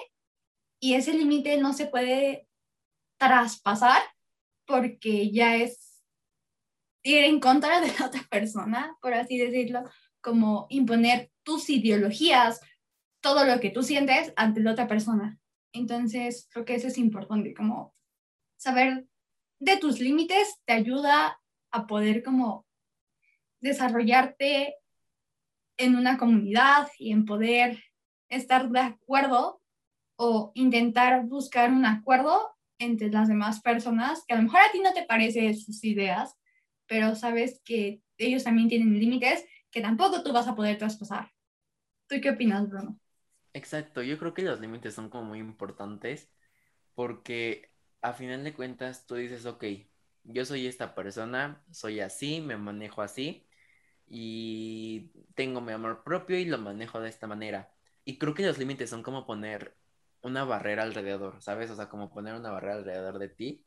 y 0.79 0.95
ese 0.95 1.13
límite 1.13 1.57
no 1.57 1.73
se 1.73 1.85
puede 1.85 2.47
traspasar 3.17 4.01
porque 4.65 5.31
ya 5.31 5.55
es 5.55 6.03
ir 7.03 7.23
en 7.23 7.39
contra 7.39 7.81
de 7.81 7.93
la 7.99 8.07
otra 8.07 8.23
persona, 8.29 8.97
por 9.01 9.13
así 9.13 9.37
decirlo, 9.37 9.83
como 10.21 10.67
imponer 10.69 11.31
tus 11.43 11.69
ideologías, 11.69 12.61
todo 13.21 13.45
lo 13.45 13.59
que 13.59 13.69
tú 13.69 13.83
sientes 13.83 14.33
ante 14.35 14.61
la 14.61 14.71
otra 14.71 14.87
persona. 14.87 15.39
Entonces, 15.73 16.47
creo 16.51 16.65
que 16.65 16.75
eso 16.75 16.87
es 16.87 16.97
importante, 16.97 17.53
como 17.53 17.93
saber 18.57 19.07
de 19.59 19.77
tus 19.77 19.99
límites 19.99 20.55
te 20.65 20.73
ayuda 20.73 21.40
a 21.71 21.87
poder 21.87 22.23
como 22.23 22.65
desarrollarte 23.61 24.75
en 25.77 25.95
una 25.95 26.17
comunidad 26.17 26.87
y 26.97 27.11
en 27.11 27.25
poder 27.25 27.83
estar 28.29 28.69
de 28.69 28.79
acuerdo 28.79 29.61
o 30.15 30.51
intentar 30.55 31.25
buscar 31.25 31.71
un 31.71 31.85
acuerdo 31.85 32.55
entre 32.79 33.09
las 33.09 33.27
demás 33.27 33.61
personas, 33.61 34.23
que 34.27 34.33
a 34.33 34.37
lo 34.37 34.43
mejor 34.43 34.61
a 34.61 34.71
ti 34.71 34.79
no 34.79 34.93
te 34.93 35.03
parecen 35.05 35.55
sus 35.55 35.83
ideas, 35.83 36.35
pero 36.87 37.15
sabes 37.15 37.61
que 37.63 38.01
ellos 38.17 38.43
también 38.43 38.69
tienen 38.69 38.99
límites 38.99 39.45
que 39.71 39.81
tampoco 39.81 40.23
tú 40.23 40.33
vas 40.33 40.47
a 40.47 40.55
poder 40.55 40.77
traspasar. 40.77 41.31
¿Tú 42.07 42.15
qué 42.21 42.31
opinas, 42.31 42.69
Bruno? 42.69 42.99
Exacto, 43.53 44.01
yo 44.01 44.17
creo 44.17 44.33
que 44.33 44.43
los 44.43 44.59
límites 44.59 44.93
son 44.93 45.09
como 45.09 45.25
muy 45.25 45.39
importantes 45.39 46.29
porque 46.95 47.69
a 48.01 48.13
final 48.13 48.43
de 48.43 48.53
cuentas 48.53 49.05
tú 49.05 49.15
dices, 49.15 49.45
ok, 49.45 49.63
yo 50.23 50.45
soy 50.45 50.67
esta 50.67 50.95
persona, 50.95 51.63
soy 51.71 51.99
así, 51.99 52.41
me 52.41 52.57
manejo 52.57 53.01
así 53.01 53.47
y 54.07 55.11
tengo 55.35 55.61
mi 55.61 55.71
amor 55.73 56.03
propio 56.03 56.37
y 56.37 56.45
lo 56.45 56.57
manejo 56.57 56.99
de 57.01 57.09
esta 57.09 57.27
manera. 57.27 57.73
Y 58.05 58.17
creo 58.19 58.33
que 58.33 58.45
los 58.45 58.57
límites 58.57 58.89
son 58.89 59.03
como 59.03 59.25
poner 59.25 59.77
una 60.21 60.43
barrera 60.45 60.83
alrededor, 60.83 61.41
¿sabes? 61.41 61.71
O 61.71 61.75
sea, 61.75 61.89
como 61.89 62.13
poner 62.13 62.35
una 62.35 62.51
barrera 62.51 62.75
alrededor 62.75 63.19
de 63.19 63.29
ti. 63.29 63.65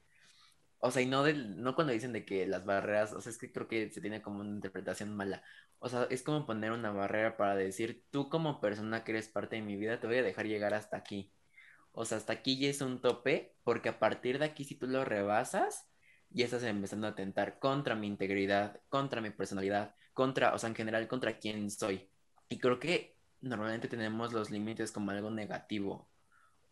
O 0.78 0.90
sea, 0.90 1.02
y 1.02 1.06
no, 1.06 1.22
del, 1.24 1.62
no 1.62 1.74
cuando 1.74 1.92
dicen 1.94 2.12
de 2.12 2.24
que 2.26 2.46
las 2.46 2.64
barreras, 2.66 3.12
o 3.14 3.20
sea, 3.20 3.30
es 3.30 3.38
que 3.38 3.52
creo 3.52 3.68
que 3.68 3.90
se 3.90 4.00
tiene 4.00 4.22
como 4.22 4.40
una 4.40 4.50
interpretación 4.50 5.16
mala. 5.16 5.42
O 5.78 5.88
sea, 5.88 6.06
es 6.10 6.22
como 6.22 6.46
poner 6.46 6.72
una 6.72 6.90
barrera 6.92 7.36
para 7.36 7.56
decir, 7.56 8.04
tú 8.10 8.28
como 8.28 8.60
persona 8.60 9.04
que 9.04 9.12
eres 9.12 9.28
parte 9.28 9.56
de 9.56 9.62
mi 9.62 9.76
vida, 9.76 10.00
te 10.00 10.06
voy 10.06 10.18
a 10.18 10.22
dejar 10.22 10.46
llegar 10.46 10.74
hasta 10.74 10.96
aquí. 10.98 11.32
O 11.92 12.04
sea, 12.04 12.18
hasta 12.18 12.34
aquí 12.34 12.58
ya 12.58 12.68
es 12.68 12.80
un 12.82 13.00
tope, 13.00 13.56
porque 13.64 13.88
a 13.88 13.98
partir 13.98 14.38
de 14.38 14.46
aquí, 14.46 14.64
si 14.64 14.74
tú 14.76 14.86
lo 14.86 15.04
rebasas, 15.04 15.88
ya 16.34 16.46
estás 16.46 16.62
empezando 16.64 17.06
a 17.06 17.10
atentar 17.10 17.58
contra 17.58 17.94
mi 17.94 18.06
integridad, 18.06 18.80
contra 18.88 19.20
mi 19.20 19.30
personalidad, 19.30 19.94
contra, 20.12 20.54
o 20.54 20.58
sea, 20.58 20.68
en 20.68 20.76
general, 20.76 21.08
contra 21.08 21.38
quién 21.38 21.70
soy. 21.70 22.10
Y 22.48 22.58
creo 22.58 22.78
que 22.80 23.16
normalmente 23.40 23.88
tenemos 23.88 24.32
los 24.32 24.50
límites 24.50 24.92
como 24.92 25.10
algo 25.12 25.30
negativo. 25.30 26.10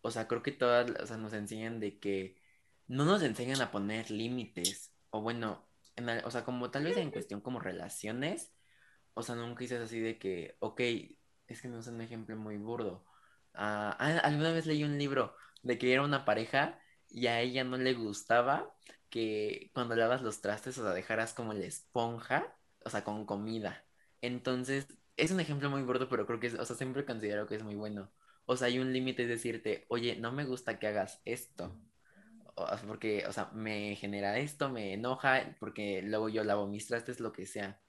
O 0.03 0.11
sea, 0.11 0.29
creo 0.29 0.43
que 0.43 0.53
todas, 0.53 0.91
o 1.03 1.07
sea, 1.07 1.17
nos 1.17 1.33
enseñan 1.33 1.81
de 1.81 1.99
que 1.99 2.37
no 2.89 3.05
nos 3.05 3.23
enseñan 3.23 3.61
a 3.63 3.71
poner 3.71 4.11
límites. 4.11 4.93
O 5.11 5.23
bueno, 5.23 5.67
en 5.97 6.09
o 6.25 6.31
sea, 6.31 6.45
como 6.45 6.71
tal 6.71 6.85
vez 6.85 6.97
en 6.97 7.11
cuestión 7.11 7.41
como 7.41 7.61
relaciones, 7.61 8.53
o 9.15 9.23
sea, 9.23 9.35
nunca 9.37 9.61
dices 9.61 9.81
así 9.81 10.01
de 10.01 10.19
que, 10.19 10.57
ok, 10.61 10.81
es 11.49 11.63
que 11.63 11.69
no 11.69 11.81
es 11.81 11.87
un 11.87 12.01
ejemplo 12.01 12.37
muy 12.37 12.57
burdo 12.59 13.05
ah, 13.55 13.91
alguna 14.25 14.53
vez 14.53 14.67
leí 14.67 14.85
un 14.85 14.99
libro 14.99 15.37
de 15.63 15.79
que 15.79 15.93
era 15.93 16.03
una 16.03 16.25
pareja 16.25 16.79
y 17.09 17.27
a 17.27 17.41
ella 17.41 17.65
no 17.65 17.77
le 17.77 17.95
gustaba 17.95 18.75
que 19.13 19.71
cuando 19.75 19.97
lavas 19.97 20.23
los 20.23 20.43
trastes, 20.43 20.79
o 20.79 20.85
sea, 20.85 20.95
dejaras 20.95 21.35
como 21.35 21.55
la 21.55 21.67
esponja, 21.67 22.57
o 22.85 22.91
sea, 22.91 23.05
con 23.05 23.27
comida. 23.27 23.85
Entonces, 24.23 24.89
es 25.19 25.33
un 25.33 25.41
ejemplo 25.41 25.71
muy 25.71 25.83
burdo, 25.83 26.09
pero 26.11 26.27
creo 26.27 26.41
que 26.41 26.49
es, 26.49 26.55
o 26.55 26.65
sea, 26.65 26.77
siempre 26.77 27.05
considero 27.07 27.47
que 27.47 27.57
es 27.57 27.65
muy 27.65 27.77
bueno. 27.77 28.13
O 28.47 28.57
sea, 28.57 28.69
hay 28.69 28.79
un 28.81 28.93
límite, 28.93 29.25
es 29.25 29.29
decirte, 29.29 29.87
oye, 29.91 30.17
no 30.17 30.33
me 30.33 30.47
gusta 30.47 30.79
que 30.79 30.89
hagas 30.89 31.21
esto. 31.27 31.77
O 32.55 32.67
porque, 32.87 33.27
o 33.27 33.33
sea, 33.33 33.51
me 33.55 33.97
genera 33.97 34.39
esto, 34.39 34.71
me 34.71 34.95
enoja, 34.95 35.57
porque 35.61 36.03
luego 36.03 36.29
yo 36.29 36.45
lavo 36.45 36.67
mis 36.67 36.87
trastes, 36.89 37.21
lo 37.21 37.33
que 37.33 37.47
sea. 37.47 37.81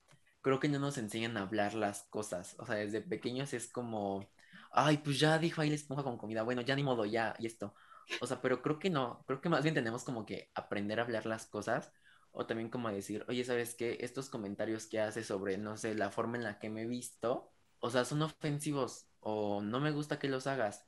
Creo 0.41 0.59
que 0.59 0.69
no 0.69 0.79
nos 0.79 0.97
enseñan 0.97 1.37
a 1.37 1.43
hablar 1.43 1.73
las 1.73 2.03
cosas. 2.03 2.55
O 2.59 2.65
sea, 2.65 2.75
desde 2.75 3.01
pequeños 3.01 3.53
es 3.53 3.67
como, 3.67 4.29
ay, 4.71 4.97
pues 4.99 5.19
ya 5.19 5.37
dijo 5.39 5.61
ahí 5.61 5.69
la 5.69 5.75
esponja 5.75 6.03
con 6.03 6.17
comida, 6.17 6.43
bueno, 6.43 6.61
ya 6.61 6.75
ni 6.75 6.83
modo, 6.83 7.05
ya, 7.05 7.35
y 7.39 7.47
esto. 7.47 7.73
O 8.21 8.27
sea, 8.27 8.41
pero 8.41 8.61
creo 8.61 8.79
que 8.79 8.89
no, 8.89 9.23
creo 9.27 9.41
que 9.41 9.49
más 9.49 9.63
bien 9.63 9.75
tenemos 9.75 10.03
como 10.03 10.25
que 10.25 10.51
aprender 10.55 10.99
a 10.99 11.03
hablar 11.03 11.25
las 11.25 11.45
cosas 11.47 11.91
o 12.31 12.45
también 12.47 12.69
como 12.69 12.89
decir, 12.91 13.25
oye, 13.27 13.43
¿sabes 13.43 13.75
qué? 13.75 13.97
Estos 14.01 14.29
comentarios 14.29 14.87
que 14.87 14.99
haces 14.99 15.27
sobre, 15.27 15.57
no 15.57 15.77
sé, 15.77 15.93
la 15.95 16.09
forma 16.09 16.37
en 16.37 16.43
la 16.43 16.59
que 16.59 16.69
me 16.69 16.83
he 16.83 16.87
visto, 16.87 17.53
o 17.79 17.89
sea, 17.89 18.05
son 18.05 18.21
ofensivos 18.23 19.07
o 19.19 19.61
no 19.61 19.79
me 19.79 19.91
gusta 19.91 20.19
que 20.19 20.27
los 20.29 20.47
hagas. 20.47 20.85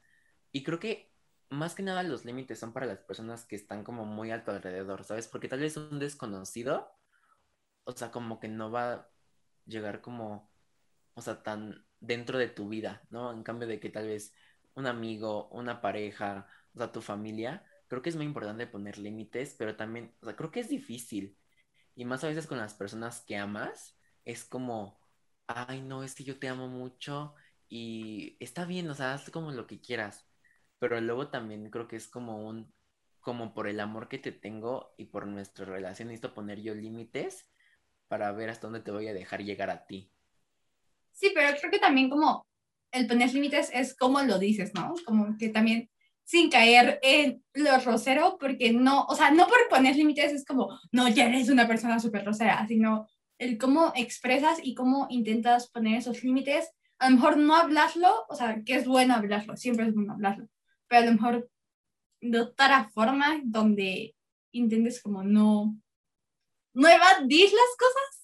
Y 0.52 0.64
creo 0.64 0.80
que 0.80 1.14
más 1.50 1.76
que 1.76 1.84
nada 1.84 2.04
los 2.04 2.26
límites 2.26 2.60
son 2.60 2.74
para 2.74 2.88
las 2.88 3.00
personas 3.00 3.46
que 3.46 3.56
están 3.56 3.84
como 3.84 4.06
muy 4.06 4.32
alto 4.32 4.52
alrededor, 4.52 5.04
¿sabes? 5.04 5.28
Porque 5.28 5.48
tal 5.48 5.60
vez 5.60 5.78
un 5.78 6.00
desconocido, 6.00 6.92
o 7.86 7.92
sea, 7.94 8.12
como 8.12 8.40
que 8.40 8.48
no 8.48 8.72
va 8.72 8.94
a 8.94 9.10
llegar 9.66 10.02
como, 10.02 10.52
o 11.16 11.22
sea, 11.22 11.44
tan 11.44 11.86
dentro 12.00 12.38
de 12.40 12.50
tu 12.50 12.70
vida, 12.70 13.04
¿no? 13.10 13.32
En 13.32 13.44
cambio 13.44 13.68
de 13.68 13.80
que 13.80 13.90
tal 13.90 14.08
vez 14.08 14.34
un 14.76 14.88
amigo, 14.88 15.48
una 15.50 15.82
pareja, 15.82 16.48
o 16.76 16.78
sea, 16.78 16.92
tu 16.92 17.02
familia, 17.02 17.64
creo 17.88 18.02
que 18.02 18.10
es 18.10 18.16
muy 18.16 18.26
importante 18.26 18.68
poner 18.68 18.98
límites, 18.98 19.56
pero 19.58 19.76
también, 19.76 20.14
o 20.22 20.26
sea, 20.26 20.36
creo 20.36 20.52
que 20.52 20.60
es 20.60 20.70
difícil. 20.70 21.38
Y 21.96 22.06
más 22.06 22.24
a 22.24 22.28
veces 22.28 22.48
con 22.48 22.58
las 22.58 22.74
personas 22.74 23.22
que 23.22 23.38
amas, 23.38 23.98
es 24.26 24.44
como, 24.44 25.00
ay, 25.48 25.82
no, 25.82 26.04
es 26.04 26.16
que 26.16 26.24
yo 26.24 26.40
te 26.40 26.50
amo 26.50 26.68
mucho 26.68 27.36
y 27.70 28.38
está 28.40 28.66
bien, 28.66 28.90
o 28.90 28.96
sea, 28.96 29.14
haz 29.14 29.30
como 29.30 29.52
lo 29.52 29.68
que 29.68 29.80
quieras. 29.80 30.28
Pero 30.80 31.00
luego 31.00 31.30
también 31.30 31.70
creo 31.70 31.88
que 31.88 31.96
es 31.96 32.08
como 32.08 32.46
un, 32.46 32.74
como 33.22 33.54
por 33.54 33.68
el 33.68 33.80
amor 33.80 34.10
que 34.10 34.20
te 34.20 34.32
tengo 34.32 34.94
y 34.98 35.06
por 35.06 35.26
nuestra 35.28 35.66
relación, 35.66 36.10
necesito 36.10 36.34
poner 36.34 36.62
yo 36.62 36.76
límites 36.76 37.50
para 38.08 38.32
ver 38.34 38.50
hasta 38.50 38.68
dónde 38.68 38.82
te 38.82 38.92
voy 38.92 39.08
a 39.08 39.14
dejar 39.14 39.44
llegar 39.44 39.70
a 39.70 39.86
ti. 39.86 40.12
Sí, 41.12 41.32
pero 41.34 41.58
creo 41.58 41.72
que 41.72 41.80
también 41.80 42.10
como 42.10 42.46
el 42.92 43.08
poner 43.08 43.34
límites 43.34 43.70
es 43.74 43.96
como 43.96 44.22
lo 44.22 44.38
dices, 44.38 44.74
¿no? 44.74 44.94
Como 45.06 45.38
que 45.38 45.50
también 45.50 45.90
sin 46.26 46.50
caer 46.50 47.00
en 47.04 47.44
lo 47.54 47.78
rosero, 47.80 48.38
porque 48.40 48.74
no, 48.74 49.06
o 49.06 49.16
sea, 49.16 49.32
no 49.32 49.48
por 49.48 49.70
poner 49.70 49.96
límites 49.96 50.34
es 50.34 50.44
como, 50.44 50.78
no, 50.92 51.08
ya 51.08 51.28
eres 51.28 51.50
una 51.50 51.68
persona 51.68 52.00
súper 52.00 52.26
rosera, 52.26 52.66
sino 52.68 53.08
el 53.38 53.58
cómo 53.58 53.94
expresas 53.96 54.60
y 54.62 54.74
cómo 54.76 55.08
intentas 55.10 55.70
poner 55.70 56.00
esos 56.00 56.24
límites. 56.24 56.70
A 57.00 57.10
lo 57.10 57.18
mejor 57.18 57.38
no 57.38 57.56
hablarlo, 57.56 58.26
o 58.28 58.36
sea, 58.36 58.62
que 58.66 58.76
es 58.76 58.88
bueno 58.88 59.14
hablarlo, 59.14 59.56
siempre 59.56 59.88
es 59.88 59.94
bueno 59.94 60.14
hablarlo, 60.14 60.48
pero 60.88 61.04
a 61.04 61.06
lo 61.06 61.12
mejor 61.14 61.50
de 62.22 62.40
otra 62.40 62.90
forma 62.90 63.40
donde 63.44 64.16
intentes 64.52 65.02
como 65.02 65.24
no, 65.24 65.78
no 66.74 66.88
evadir 66.88 67.46
las 67.52 67.78
cosas, 67.78 68.16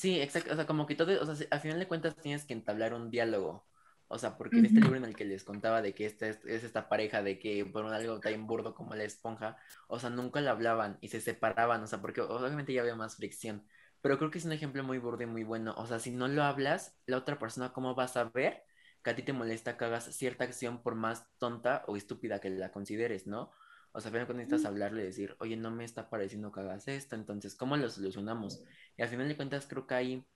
Sí, 0.00 0.18
exacto. 0.18 0.52
O 0.52 0.56
sea, 0.56 0.66
como 0.66 0.86
que 0.86 0.94
todo, 0.94 1.20
o 1.20 1.26
sea, 1.26 1.46
al 1.50 1.60
final 1.60 1.78
de 1.78 1.86
cuentas 1.86 2.16
tienes 2.16 2.46
que 2.46 2.54
entablar 2.54 2.94
un 2.94 3.10
diálogo. 3.10 3.66
O 4.12 4.18
sea, 4.18 4.36
porque 4.36 4.58
en 4.58 4.66
este 4.66 4.80
libro 4.80 4.96
en 4.96 5.04
el 5.04 5.14
que 5.14 5.24
les 5.24 5.44
contaba 5.44 5.82
de 5.82 5.94
que 5.94 6.04
esta 6.04 6.26
es, 6.26 6.44
esta 6.44 6.88
pareja, 6.88 7.22
de 7.22 7.38
que 7.38 7.64
por 7.64 7.84
un 7.84 7.92
algo 7.92 8.18
tan 8.18 8.44
burdo 8.44 8.74
como 8.74 8.96
la 8.96 9.04
esponja, 9.04 9.56
o 9.86 10.00
sea, 10.00 10.10
nunca 10.10 10.40
la 10.40 10.50
hablaban 10.50 10.98
y 11.00 11.08
se 11.08 11.20
separaban, 11.20 11.80
o 11.84 11.86
sea, 11.86 12.00
porque 12.00 12.20
obviamente 12.20 12.72
ya 12.72 12.80
había 12.80 12.96
más 12.96 13.16
fricción. 13.16 13.64
Pero 14.00 14.18
creo 14.18 14.30
que 14.32 14.38
es 14.38 14.44
un 14.44 14.52
ejemplo 14.52 14.82
muy 14.82 14.98
burdo 14.98 15.22
y 15.22 15.26
muy 15.26 15.44
bueno. 15.44 15.74
O 15.76 15.86
sea, 15.86 16.00
si 16.00 16.10
no 16.10 16.26
lo 16.26 16.42
hablas, 16.42 16.98
la 17.06 17.18
otra 17.18 17.38
persona, 17.38 17.72
¿cómo 17.72 17.94
vas 17.94 18.16
a 18.16 18.24
ver 18.24 18.64
que 19.04 19.10
a 19.10 19.14
ti 19.16 19.22
te 19.22 19.32
molesta 19.32 19.76
que 19.76 19.84
hagas 19.84 20.06
cierta 20.16 20.42
acción 20.44 20.82
por 20.82 20.96
más 20.96 21.28
tonta 21.38 21.84
o 21.86 21.96
estúpida 21.96 22.40
que 22.40 22.50
la 22.50 22.72
consideres, 22.72 23.28
¿no? 23.28 23.52
O 23.92 24.00
sea, 24.00 24.10
cuando 24.10 24.34
necesitas 24.34 24.64
hablarle 24.64 25.02
y 25.02 25.06
decir, 25.06 25.36
oye, 25.38 25.56
no 25.56 25.70
me 25.70 25.84
está 25.84 26.10
pareciendo 26.10 26.50
que 26.50 26.60
hagas 26.60 26.88
esto, 26.88 27.14
entonces, 27.14 27.54
¿cómo 27.54 27.76
lo 27.76 27.88
solucionamos? 27.88 28.60
Y 28.96 29.02
al 29.02 29.08
final 29.08 29.28
de 29.28 29.36
cuentas, 29.36 29.66
creo 29.68 29.86
que 29.86 29.94
ahí, 29.94 30.26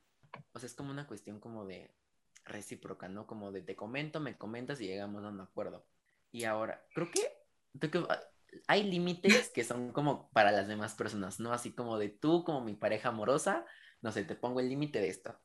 o 0.52 0.58
sea, 0.60 0.68
es 0.68 0.74
como 0.74 0.90
una 0.92 1.08
cuestión 1.08 1.40
como 1.40 1.66
de 1.66 1.92
recíproca, 2.44 3.08
¿no? 3.08 3.26
Como 3.26 3.52
de 3.52 3.62
te 3.62 3.76
comento, 3.76 4.20
me 4.20 4.36
comentas 4.36 4.80
y 4.80 4.86
llegamos 4.86 5.24
a 5.24 5.28
un 5.28 5.40
acuerdo. 5.40 5.86
Y 6.30 6.44
ahora, 6.44 6.84
creo 6.94 7.10
que, 7.10 7.90
que 7.90 8.04
hay 8.68 8.84
límites 8.84 9.50
que 9.50 9.64
son 9.64 9.92
como 9.92 10.30
para 10.30 10.52
las 10.52 10.68
demás 10.68 10.94
personas, 10.94 11.40
¿no? 11.40 11.52
Así 11.52 11.72
como 11.72 11.98
de 11.98 12.08
tú, 12.08 12.44
como 12.44 12.60
mi 12.60 12.74
pareja 12.74 13.10
amorosa, 13.10 13.64
no 14.02 14.12
sé, 14.12 14.24
te 14.24 14.34
pongo 14.34 14.60
el 14.60 14.68
límite 14.68 15.00
de 15.00 15.08
esto. 15.08 15.38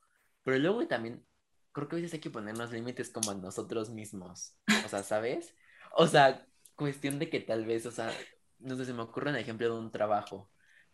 Pero 0.44 0.58
luego 0.58 0.88
también, 0.88 1.26
creo 1.72 1.88
que 1.88 1.96
a 1.96 1.98
veces 1.98 2.14
hay 2.14 2.20
que 2.20 2.30
ponernos 2.30 2.72
límites 2.72 3.10
como 3.10 3.32
a 3.32 3.36
nosotros 3.36 3.90
mismos. 3.90 4.56
O 4.86 4.90
sea, 4.90 5.04
¿sabes? 5.04 5.56
O 5.94 6.08
sea, 6.08 6.46
cuestión 6.76 7.20
de 7.20 7.30
que 7.30 7.40
tal 7.40 7.66
vez, 7.66 7.86
o 7.86 7.92
sea, 7.92 8.12
no 8.60 8.76
sé, 8.76 8.86
se 8.86 8.94
me 8.94 9.02
ocurre 9.02 9.32
un 9.32 9.38
ejemplo 9.38 9.74
de 9.74 9.80
un 9.80 9.92
trabajo 9.92 10.52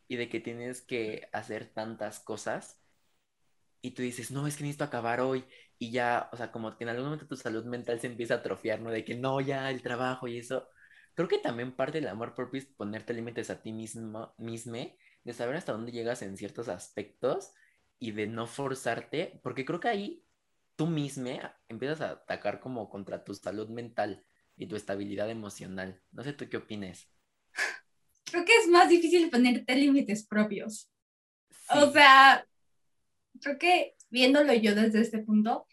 y 0.07 0.17
de 0.17 0.29
que 0.29 0.39
tienes 0.39 0.81
que 0.81 1.29
hacer 1.33 1.73
tantas 1.73 2.19
cosas 2.19 2.79
y 3.85 3.91
tú 3.91 4.01
dices, 4.01 4.31
no, 4.31 4.47
es 4.47 4.57
que 4.57 4.63
necesito 4.63 4.83
acabar 4.83 5.21
hoy 5.21 5.45
y 5.77 5.91
ya, 5.91 6.27
o 6.33 6.37
sea, 6.37 6.51
como 6.51 6.75
que 6.75 6.85
en 6.85 6.89
algún 6.89 7.05
momento 7.05 7.27
tu 7.27 7.35
salud 7.35 7.65
mental 7.65 7.99
se 7.99 8.07
empieza 8.07 8.33
a 8.33 8.37
atrofiar, 8.37 8.81
¿no? 8.81 8.89
De 8.89 9.05
que 9.05 9.13
no, 9.13 9.39
ya 9.41 9.69
el 9.69 9.83
trabajo 9.83 10.27
y 10.27 10.39
eso. 10.39 10.67
Creo 11.13 11.27
que 11.27 11.37
también 11.37 11.75
parte 11.75 11.99
del 11.99 12.09
amor 12.09 12.33
propio 12.33 12.59
es 12.59 12.65
ponerte 12.65 13.13
límites 13.13 13.51
a 13.51 13.61
ti 13.61 13.73
mismo, 13.73 14.33
misme, 14.39 14.97
de 15.23 15.33
saber 15.33 15.55
hasta 15.55 15.73
dónde 15.73 15.91
llegas 15.91 16.23
en 16.23 16.35
ciertos 16.35 16.67
aspectos 16.67 17.53
y 17.99 18.11
de 18.11 18.25
no 18.25 18.47
forzarte, 18.47 19.39
porque 19.43 19.65
creo 19.65 19.79
que 19.79 19.87
ahí 19.89 20.25
tú 20.75 20.87
mismo 20.87 21.29
empiezas 21.69 22.01
a 22.01 22.09
atacar 22.13 22.59
como 22.59 22.89
contra 22.89 23.23
tu 23.23 23.35
salud 23.35 23.69
mental 23.69 24.25
y 24.57 24.65
tu 24.65 24.75
estabilidad 24.75 25.29
emocional. 25.29 26.01
No 26.11 26.23
sé 26.23 26.33
tú 26.33 26.49
qué 26.49 26.57
opines. 26.57 27.07
Creo 28.23 28.43
que 28.45 28.57
es 28.57 28.67
más 28.67 28.89
difícil 28.89 29.29
ponerte 29.29 29.75
límites 29.75 30.25
propios. 30.25 30.89
O 31.69 31.91
sea, 31.91 32.47
creo 33.41 33.57
que 33.57 33.95
viéndolo 34.09 34.53
yo 34.53 34.75
desde 34.75 35.01
este 35.01 35.19
punto, 35.19 35.67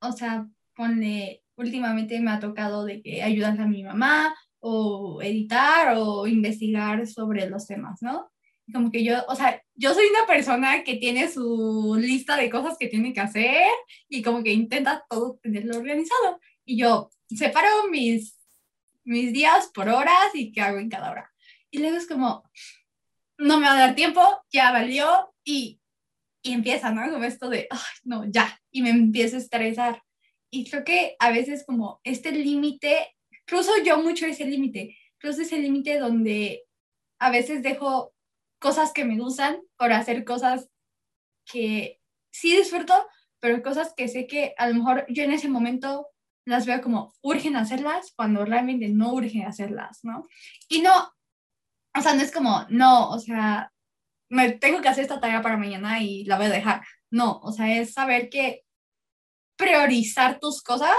o 0.00 0.12
sea, 0.12 0.46
ponle 0.74 1.42
últimamente 1.58 2.20
me 2.20 2.30
ha 2.30 2.40
tocado 2.40 2.84
de 2.84 3.02
que 3.02 3.22
ayudas 3.22 3.58
a 3.58 3.66
mi 3.66 3.82
mamá 3.82 4.34
o 4.60 5.20
editar 5.22 5.96
o 5.96 6.26
investigar 6.26 7.06
sobre 7.06 7.48
los 7.50 7.66
temas, 7.66 8.00
¿no? 8.00 8.30
Como 8.72 8.90
que 8.90 9.02
yo, 9.02 9.24
o 9.28 9.34
sea, 9.34 9.62
yo 9.74 9.94
soy 9.94 10.06
una 10.06 10.26
persona 10.26 10.84
que 10.84 10.96
tiene 10.96 11.30
su 11.30 11.96
lista 11.98 12.36
de 12.36 12.50
cosas 12.50 12.76
que 12.78 12.88
tiene 12.88 13.12
que 13.12 13.20
hacer 13.20 13.66
y 14.08 14.22
como 14.22 14.42
que 14.42 14.52
intenta 14.52 15.04
todo 15.08 15.38
tenerlo 15.42 15.78
organizado. 15.78 16.38
Y 16.64 16.76
yo 16.76 17.10
separo 17.28 17.88
mis, 17.90 18.38
mis 19.04 19.32
días 19.32 19.70
por 19.74 19.88
horas 19.88 20.34
y 20.34 20.52
qué 20.52 20.60
hago 20.60 20.78
en 20.78 20.90
cada 20.90 21.10
hora. 21.10 21.32
Y 21.70 21.78
luego 21.78 21.96
es 21.96 22.06
como, 22.06 22.44
no 23.38 23.58
me 23.58 23.66
va 23.66 23.74
a 23.74 23.78
dar 23.78 23.94
tiempo, 23.94 24.20
ya 24.50 24.70
valió 24.70 25.32
y, 25.44 25.80
y 26.42 26.52
empieza, 26.52 26.90
¿no? 26.90 27.10
Como 27.10 27.24
esto 27.24 27.48
de, 27.48 27.66
ay, 27.70 27.78
no, 28.04 28.24
ya, 28.30 28.60
y 28.70 28.82
me 28.82 28.90
empiezo 28.90 29.36
a 29.36 29.40
estresar. 29.40 30.02
Y 30.50 30.68
creo 30.70 30.84
que 30.84 31.16
a 31.18 31.30
veces 31.30 31.64
como 31.66 32.00
este 32.04 32.32
límite, 32.32 33.14
incluso 33.30 33.72
yo 33.84 33.98
mucho 33.98 34.26
ese 34.26 34.46
límite, 34.46 34.96
incluso 35.14 35.42
ese 35.42 35.58
límite 35.58 35.98
donde 35.98 36.64
a 37.20 37.30
veces 37.30 37.62
dejo 37.62 38.14
cosas 38.60 38.92
que 38.92 39.04
me 39.04 39.18
gustan 39.18 39.60
por 39.76 39.92
hacer 39.92 40.24
cosas 40.24 40.68
que 41.44 42.00
sí 42.30 42.56
disfruto, 42.56 42.94
pero 43.40 43.62
cosas 43.62 43.92
que 43.96 44.08
sé 44.08 44.26
que 44.26 44.54
a 44.58 44.68
lo 44.68 44.74
mejor 44.74 45.06
yo 45.08 45.22
en 45.22 45.32
ese 45.32 45.48
momento 45.48 46.08
las 46.44 46.66
veo 46.66 46.80
como 46.80 47.14
urgen 47.20 47.56
hacerlas 47.56 48.12
cuando 48.16 48.44
realmente 48.44 48.88
no 48.88 49.12
urgen 49.12 49.46
hacerlas, 49.46 50.00
¿no? 50.02 50.22
Y 50.68 50.80
no, 50.80 51.12
o 51.96 52.00
sea, 52.00 52.14
no 52.14 52.22
es 52.22 52.32
como, 52.32 52.66
no, 52.70 53.10
o 53.10 53.18
sea, 53.18 53.72
me 54.28 54.52
tengo 54.52 54.80
que 54.80 54.88
hacer 54.88 55.02
esta 55.02 55.20
tarea 55.20 55.42
para 55.42 55.56
mañana 55.56 56.02
y 56.02 56.24
la 56.24 56.36
voy 56.36 56.46
a 56.46 56.50
dejar. 56.50 56.82
No, 57.10 57.40
o 57.42 57.52
sea, 57.52 57.78
es 57.78 57.92
saber 57.92 58.28
que 58.28 58.64
priorizar 59.56 60.38
tus 60.38 60.62
cosas, 60.62 60.96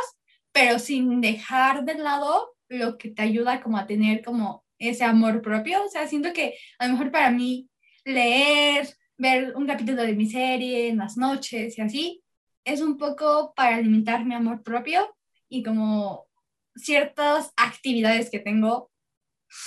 pero 0.51 0.79
sin 0.79 1.21
dejar 1.21 1.85
de 1.85 1.95
lado 1.95 2.55
lo 2.67 2.97
que 2.97 3.09
te 3.09 3.21
ayuda 3.21 3.61
como 3.61 3.77
a 3.77 3.87
tener 3.87 4.23
como 4.23 4.65
ese 4.77 5.03
amor 5.03 5.41
propio. 5.41 5.83
O 5.83 5.89
sea, 5.89 6.07
siento 6.07 6.33
que 6.33 6.57
a 6.77 6.87
lo 6.87 6.93
mejor 6.93 7.11
para 7.11 7.31
mí 7.31 7.69
leer, 8.05 8.89
ver 9.17 9.55
un 9.55 9.67
capítulo 9.67 10.03
de 10.03 10.13
mi 10.13 10.29
serie 10.29 10.89
en 10.89 10.97
las 10.97 11.17
noches 11.17 11.77
y 11.77 11.81
así, 11.81 12.23
es 12.65 12.81
un 12.81 12.97
poco 12.97 13.53
para 13.55 13.75
alimentar 13.75 14.25
mi 14.25 14.35
amor 14.35 14.63
propio 14.63 15.15
y 15.47 15.63
como 15.63 16.27
ciertas 16.75 17.51
actividades 17.57 18.29
que 18.29 18.39
tengo, 18.39 18.91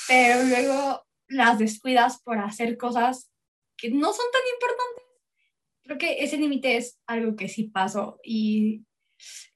pero 0.08 0.44
luego 0.44 1.04
las 1.28 1.58
descuidas 1.58 2.22
por 2.22 2.38
hacer 2.38 2.76
cosas 2.76 3.31
que 3.82 3.90
no 3.90 4.12
son 4.12 4.26
tan 4.32 4.42
importantes. 4.54 5.04
Creo 5.82 5.98
que 5.98 6.22
ese 6.22 6.36
límite 6.36 6.76
es 6.76 7.00
algo 7.04 7.34
que 7.34 7.48
sí 7.48 7.64
paso 7.64 8.20
y 8.22 8.84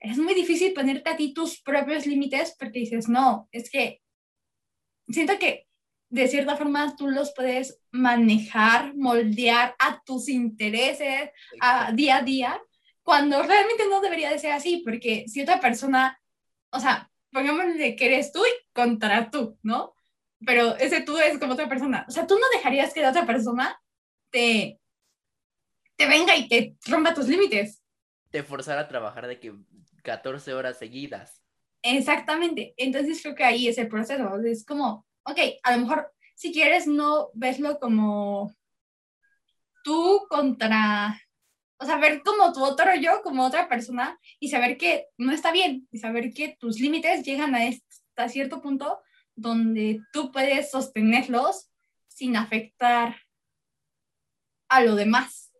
es 0.01 0.19
muy 0.19 0.35
difícil 0.35 0.75
ponerte 0.75 1.09
a 1.09 1.17
ti 1.17 1.33
tus 1.33 1.63
propios 1.63 2.07
límites 2.07 2.57
porque 2.59 2.81
dices, 2.81 3.09
no, 3.09 3.49
es 3.53 3.71
que 3.71 4.03
siento 5.09 5.39
que 5.39 5.69
de 6.09 6.27
cierta 6.27 6.57
forma 6.57 6.97
tú 6.97 7.07
los 7.09 7.33
puedes 7.35 7.81
manejar, 7.93 8.97
moldear 8.97 9.77
a 9.79 10.03
tus 10.05 10.29
intereses 10.29 11.31
a 11.61 11.93
día 11.93 12.17
a 12.17 12.23
día, 12.23 12.61
cuando 13.05 13.41
realmente 13.45 13.85
no 13.89 14.01
debería 14.01 14.31
de 14.31 14.41
ser 14.41 14.51
así, 14.51 14.83
porque 14.85 15.25
si 15.29 15.43
otra 15.43 15.61
persona, 15.61 16.21
o 16.71 16.81
sea, 16.81 17.13
pongámosle 17.31 17.95
que 17.95 18.07
eres 18.07 18.33
tú 18.33 18.45
y 18.45 18.73
contra 18.73 19.31
tú, 19.31 19.57
¿no? 19.63 19.95
Pero 20.45 20.77
ese 20.79 21.03
tú 21.03 21.17
es 21.17 21.39
como 21.39 21.53
otra 21.53 21.69
persona. 21.69 22.05
O 22.09 22.11
sea, 22.11 22.27
tú 22.27 22.35
no 22.35 22.47
dejarías 22.53 22.93
que 22.93 23.03
la 23.03 23.11
otra 23.11 23.25
persona 23.25 23.81
te, 24.31 24.81
te 25.97 26.07
venga 26.07 26.37
y 26.37 26.49
te 26.49 26.77
rompa 26.87 27.15
tus 27.15 27.29
límites. 27.29 27.83
Te 28.31 28.43
forzara 28.43 28.83
a 28.83 28.89
trabajar 28.89 29.27
de 29.27 29.41
que 29.41 29.55
14 30.03 30.55
horas 30.55 30.79
seguidas. 30.79 31.43
Exactamente. 31.83 32.75
Entonces 32.77 33.21
creo 33.23 33.35
que 33.35 33.45
ahí 33.45 33.69
es 33.69 33.79
el 33.79 33.89
proceso. 33.89 34.37
Es 34.45 34.65
como, 34.65 35.07
ok, 35.25 35.39
a 35.63 35.77
lo 35.77 35.83
mejor 35.83 36.13
si 36.35 36.53
quieres 36.53 36.87
no 36.87 37.31
veslo 37.35 37.79
como 37.81 38.55
tú 39.83 40.27
contra, 40.29 41.21
o 41.79 41.85
sea, 41.85 41.97
ver 41.99 42.23
como 42.23 42.53
tu 42.53 42.65
otro 42.65 42.95
yo, 42.97 43.23
como 43.23 43.45
otra 43.45 43.69
persona 43.69 44.19
y 44.39 44.49
saber 44.49 44.77
que 44.77 45.07
no 45.17 45.33
está 45.33 45.53
bien 45.53 45.89
y 45.91 45.99
saber 45.99 46.33
que 46.35 46.57
tus 46.59 46.81
límites 46.81 47.25
llegan 47.25 47.55
a, 47.55 47.67
este, 47.67 47.87
a 48.17 48.29
cierto 48.29 48.61
punto 48.61 49.01
donde 49.35 50.01
tú 50.13 50.33
puedes 50.33 50.71
sostenerlos 50.71 51.71
sin 52.09 52.37
afectar 52.37 53.17
a 54.69 54.83
lo 54.83 54.95
demás. 54.95 55.53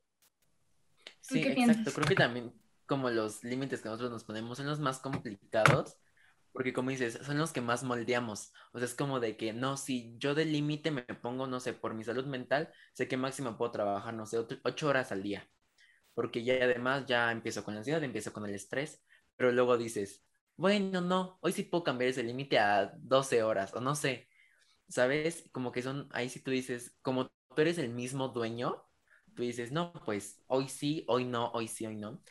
Sí, 1.21 1.41
exacto. 1.43 1.93
Creo 1.93 2.07
que 2.07 2.15
también 2.15 2.53
como 2.87 3.11
los 3.11 3.43
límites 3.45 3.83
que 3.83 3.89
nosotros 3.89 4.11
nos 4.11 4.25
ponemos 4.25 4.59
son 4.59 4.67
los 4.67 4.79
más 4.79 5.01
complicados, 5.01 5.97
porque 6.53 6.73
como 6.73 6.91
dices, 6.91 7.19
son 7.23 7.37
los 7.37 7.53
que 7.53 7.61
más 7.61 7.83
moldeamos. 7.83 8.53
O 8.73 8.79
sea, 8.79 8.87
es 8.87 8.95
como 8.95 9.21
de 9.21 9.37
que, 9.37 9.53
no, 9.53 9.77
si 9.77 10.17
yo 10.19 10.35
de 10.35 10.47
límite 10.47 10.91
me 10.91 11.03
pongo, 11.03 11.47
no 11.47 11.61
sé, 11.61 11.75
por 11.75 11.95
mi 11.95 12.05
salud 12.05 12.25
mental, 12.27 12.73
sé 12.95 13.09
que 13.09 13.17
máximo 13.17 13.59
puedo 13.59 13.73
trabajar, 13.73 14.15
no 14.15 14.25
sé, 14.25 14.39
ocho 14.65 14.89
horas 14.89 15.13
al 15.13 15.23
día. 15.23 15.47
Porque 16.15 16.45
ya 16.45 16.55
además 16.55 17.05
ya 17.07 17.31
empiezo 17.31 17.63
con 17.63 17.75
la 17.75 17.81
ansiedad, 17.81 18.03
empiezo 18.03 18.33
con 18.33 18.47
el 18.47 18.55
estrés, 18.55 19.05
pero 19.37 19.53
luego 19.53 19.77
dices, 19.77 20.25
bueno, 20.57 21.03
no, 21.03 21.39
hoy 21.43 21.53
sí 21.53 21.65
puedo 21.65 21.85
cambiar 21.85 22.11
ese 22.11 22.23
límite 22.23 22.59
a 22.59 22.93
12 22.97 23.43
horas, 23.43 23.75
o 23.75 23.81
no 23.81 23.95
sé, 23.95 24.31
¿sabes? 24.89 25.51
Como 25.53 25.73
que 25.73 25.83
son, 25.83 26.09
ahí 26.13 26.31
sí 26.31 26.41
tú 26.41 26.51
dices, 26.51 26.97
como 27.03 27.27
tú 27.27 27.61
eres 27.61 27.77
el 27.77 27.91
mismo 27.91 28.29
dueño, 28.29 28.86
tú 29.37 29.45
dices, 29.45 29.73
no, 29.73 29.93
pues 30.07 30.43
hoy 30.49 30.69
sí, 30.71 31.05
hoy 31.09 31.27
no, 31.27 31.51
hoy 31.53 31.69
sí, 31.69 31.87
hoy 31.87 31.97
no. 31.97 32.23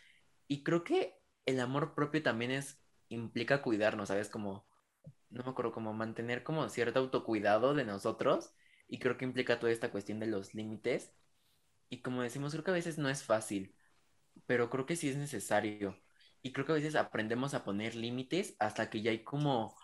Y 0.47 0.63
creo 0.63 0.83
que 0.83 1.15
el 1.45 1.59
amor 1.61 1.95
propio 1.95 2.23
también 2.23 2.51
es, 2.51 2.81
implica 3.09 3.61
cuidarnos, 3.63 4.09
¿sabes? 4.09 4.29
Como, 4.29 4.67
no 5.29 5.43
me 5.43 5.51
acuerdo, 5.51 5.71
como 5.73 5.93
mantener 5.93 6.43
como 6.43 6.69
cierto 6.69 6.99
autocuidado 6.99 7.75
de 7.75 7.85
nosotros. 7.85 8.51
Y 8.87 8.99
creo 8.99 9.17
que 9.17 9.25
implica 9.25 9.59
toda 9.59 9.71
esta 9.73 9.91
cuestión 9.91 10.19
de 10.19 10.27
los 10.27 10.53
límites. 10.55 11.13
Y 11.89 12.01
como 12.01 12.23
decimos, 12.23 12.53
creo 12.53 12.63
que 12.63 12.71
a 12.71 12.75
veces 12.75 12.97
no 12.97 13.09
es 13.09 13.23
fácil, 13.23 13.75
pero 14.47 14.69
creo 14.69 14.85
que 14.85 14.95
sí 14.95 15.09
es 15.09 15.17
necesario. 15.17 15.97
Y 16.41 16.53
creo 16.53 16.65
que 16.65 16.73
a 16.73 16.75
veces 16.75 16.95
aprendemos 16.95 17.53
a 17.53 17.63
poner 17.65 17.95
límites 17.95 18.55
hasta 18.59 18.89
que 18.89 19.01
ya 19.01 19.11
hay 19.11 19.23
como 19.23 19.75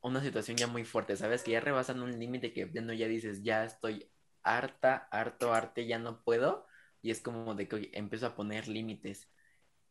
una 0.00 0.22
situación 0.22 0.56
ya 0.56 0.66
muy 0.66 0.84
fuerte, 0.84 1.16
¿sabes? 1.16 1.42
Que 1.42 1.52
ya 1.52 1.60
rebasan 1.60 2.02
un 2.02 2.18
límite 2.18 2.52
que 2.52 2.70
ya 2.72 3.08
dices, 3.08 3.42
ya 3.42 3.64
estoy 3.64 4.10
harta, 4.44 5.08
harto, 5.10 5.54
arte, 5.54 5.86
ya 5.86 5.98
no 5.98 6.22
puedo. 6.22 6.66
Y 7.02 7.10
es 7.10 7.20
como 7.20 7.54
de 7.54 7.68
que 7.68 7.90
empiezo 7.94 8.26
a 8.26 8.34
poner 8.36 8.68
límites. 8.68 9.30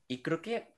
Y 0.07 0.21
creo 0.23 0.41
que 0.41 0.75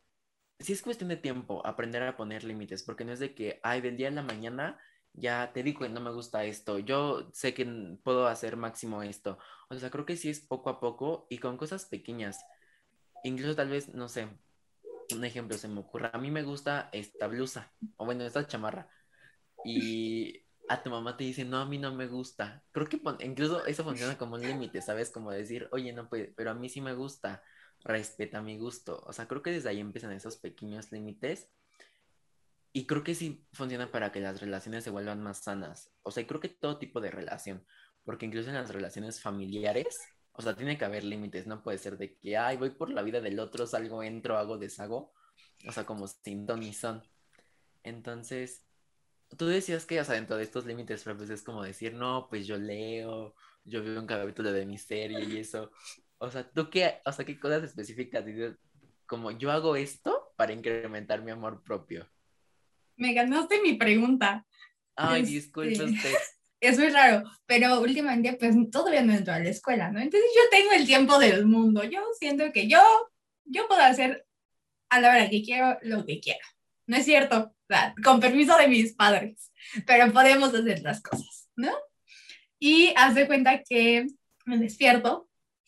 sí 0.59 0.73
es 0.73 0.81
cuestión 0.81 1.09
de 1.09 1.17
tiempo 1.17 1.65
aprender 1.65 2.03
a 2.03 2.17
poner 2.17 2.43
límites, 2.43 2.83
porque 2.83 3.05
no 3.05 3.13
es 3.13 3.19
de 3.19 3.35
que, 3.35 3.59
ay, 3.63 3.81
del 3.81 3.97
día 3.97 4.09
a 4.09 4.11
la 4.11 4.23
mañana 4.23 4.79
ya 5.13 5.51
te 5.53 5.63
digo 5.63 5.81
que 5.81 5.89
no 5.89 6.01
me 6.01 6.11
gusta 6.11 6.43
esto, 6.45 6.79
yo 6.79 7.29
sé 7.33 7.53
que 7.53 7.65
puedo 8.03 8.27
hacer 8.27 8.57
máximo 8.57 9.03
esto. 9.03 9.37
O 9.69 9.75
sea, 9.75 9.89
creo 9.89 10.05
que 10.05 10.17
sí 10.17 10.29
es 10.29 10.39
poco 10.41 10.69
a 10.69 10.79
poco 10.79 11.27
y 11.29 11.37
con 11.39 11.57
cosas 11.57 11.85
pequeñas. 11.85 12.45
Incluso 13.23 13.55
tal 13.55 13.69
vez, 13.69 13.93
no 13.93 14.09
sé, 14.09 14.27
un 15.13 15.25
ejemplo 15.25 15.57
se 15.57 15.67
me 15.67 15.79
ocurra, 15.81 16.11
a 16.13 16.17
mí 16.17 16.31
me 16.31 16.43
gusta 16.43 16.89
esta 16.91 17.27
blusa, 17.27 17.73
o 17.97 18.05
bueno, 18.05 18.25
esta 18.25 18.47
chamarra. 18.47 18.89
Y 19.63 20.44
a 20.67 20.81
tu 20.83 20.89
mamá 20.89 21.17
te 21.17 21.23
dice, 21.23 21.45
no, 21.45 21.59
a 21.59 21.65
mí 21.65 21.77
no 21.77 21.93
me 21.93 22.07
gusta. 22.07 22.63
Creo 22.71 22.87
que 22.87 23.01
incluso 23.21 23.65
eso 23.65 23.83
funciona 23.83 24.17
como 24.17 24.35
un 24.35 24.41
límite, 24.41 24.81
¿sabes? 24.81 25.09
Como 25.11 25.31
decir, 25.31 25.67
oye, 25.71 25.93
no 25.93 26.09
puede, 26.09 26.33
pero 26.35 26.51
a 26.51 26.53
mí 26.53 26.69
sí 26.69 26.81
me 26.81 26.93
gusta, 26.93 27.43
respeta 27.83 28.41
mi 28.41 28.57
gusto. 28.57 29.01
O 29.05 29.13
sea, 29.13 29.27
creo 29.27 29.41
que 29.41 29.51
desde 29.51 29.69
ahí 29.69 29.79
empiezan 29.79 30.11
esos 30.11 30.37
pequeños 30.37 30.91
límites. 30.91 31.49
Y 32.73 32.87
creo 32.87 33.03
que 33.03 33.15
sí 33.15 33.45
funciona 33.53 33.89
para 33.91 34.11
que 34.11 34.19
las 34.19 34.41
relaciones 34.41 34.83
se 34.83 34.89
vuelvan 34.89 35.21
más 35.23 35.43
sanas. 35.43 35.91
O 36.03 36.11
sea, 36.11 36.25
creo 36.27 36.41
que 36.41 36.49
todo 36.49 36.77
tipo 36.77 36.99
de 36.99 37.09
relación, 37.09 37.65
porque 38.03 38.25
incluso 38.25 38.49
en 38.49 38.55
las 38.55 38.73
relaciones 38.73 39.21
familiares, 39.21 39.97
o 40.33 40.41
sea, 40.41 40.55
tiene 40.55 40.77
que 40.77 40.83
haber 40.83 41.05
límites, 41.05 41.47
no 41.47 41.63
puede 41.63 41.77
ser 41.77 41.97
de 41.97 42.17
que, 42.17 42.37
ay, 42.37 42.57
voy 42.57 42.71
por 42.71 42.89
la 42.89 43.01
vida 43.01 43.21
del 43.21 43.39
otro, 43.39 43.65
salgo, 43.65 44.03
entro, 44.03 44.37
hago, 44.37 44.57
deshago. 44.57 45.13
O 45.67 45.71
sea, 45.71 45.85
como 45.85 46.07
sin 46.07 46.45
ton 46.45 46.59
ni 46.59 46.73
son. 46.73 47.01
Entonces, 47.83 48.65
tú 49.37 49.47
decías 49.47 49.85
que, 49.85 49.99
o 49.99 50.05
sea, 50.05 50.15
dentro 50.15 50.37
de 50.37 50.43
estos 50.43 50.65
límites 50.65 51.03
pues 51.03 51.29
es 51.29 51.43
como 51.43 51.63
decir, 51.63 51.93
no, 51.93 52.27
pues 52.29 52.47
yo 52.47 52.57
leo, 52.57 53.35
yo 53.63 53.83
veo 53.83 53.99
un 53.99 54.07
capítulo 54.07 54.51
de 54.51 54.65
mi 54.65 54.77
serie 54.77 55.23
y 55.25 55.37
eso. 55.37 55.71
O 56.17 56.31
sea, 56.31 56.49
¿tú 56.49 56.69
qué, 56.69 56.99
o 57.05 57.11
sea, 57.11 57.25
qué 57.25 57.39
cosas 57.39 57.63
específicas 57.63 58.25
dices? 58.25 58.55
Como 59.05 59.31
yo 59.31 59.51
hago 59.51 59.75
esto 59.75 60.33
para 60.35 60.53
incrementar 60.53 61.21
mi 61.21 61.31
amor 61.31 61.63
propio. 61.63 62.09
Me 62.95 63.13
ganaste 63.13 63.61
mi 63.61 63.73
pregunta. 63.73 64.45
Ay, 64.95 65.21
este, 65.21 65.33
disculpe 65.33 65.83
usted. 65.83 66.13
Es 66.61 66.79
muy 66.79 66.89
raro, 66.89 67.29
pero 67.45 67.81
últimamente 67.81 68.33
pues 68.39 68.55
todavía 68.71 69.03
no 69.03 69.13
entro 69.13 69.33
a 69.33 69.39
la 69.39 69.49
escuela, 69.49 69.91
¿no? 69.91 69.99
Entonces 69.99 70.29
yo 70.35 70.41
tengo 70.49 70.71
el 70.71 70.85
tiempo 70.85 71.19
del 71.19 71.45
mundo. 71.45 71.83
Yo 71.83 72.01
siento 72.17 72.51
que 72.51 72.67
yo, 72.67 72.79
yo 73.43 73.67
puedo 73.67 73.81
hacer 73.81 74.25
a 74.89 75.01
la 75.01 75.09
hora 75.09 75.29
que 75.29 75.43
quiero 75.43 75.77
lo 75.81 76.05
que 76.05 76.19
quiero. 76.19 76.39
No 76.87 76.97
es 76.97 77.05
cierto, 77.05 77.54
con 78.03 78.19
permiso 78.19 78.57
de 78.57 78.67
mis 78.67 78.93
padres, 78.93 79.51
pero 79.85 80.11
podemos 80.11 80.53
hacer 80.53 80.81
las 80.81 81.01
cosas, 81.01 81.49
¿no? 81.55 81.71
Y 82.59 82.93
haz 82.95 83.15
de 83.15 83.27
cuenta 83.27 83.63
que 83.63 84.07
me 84.45 84.57
despierto 84.57 85.27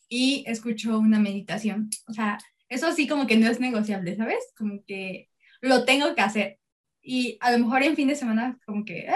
y 0.09 0.43
escucho 0.47 0.99
una 0.99 1.19
meditación. 1.19 1.89
O 2.07 2.13
sea, 2.13 2.37
eso 2.69 2.91
sí 2.93 3.07
como 3.07 3.27
que 3.27 3.37
no 3.37 3.49
es 3.49 3.59
negociable, 3.59 4.15
¿sabes? 4.15 4.53
Como 4.57 4.83
que 4.85 5.29
lo 5.61 5.85
tengo 5.85 6.13
que 6.15 6.21
hacer. 6.21 6.59
Y 7.01 7.37
a 7.41 7.51
lo 7.51 7.59
mejor 7.59 7.83
en 7.83 7.95
fin 7.95 8.07
de 8.07 8.15
semana 8.15 8.57
como 8.65 8.83
que 8.85 8.99
eh, 8.99 9.13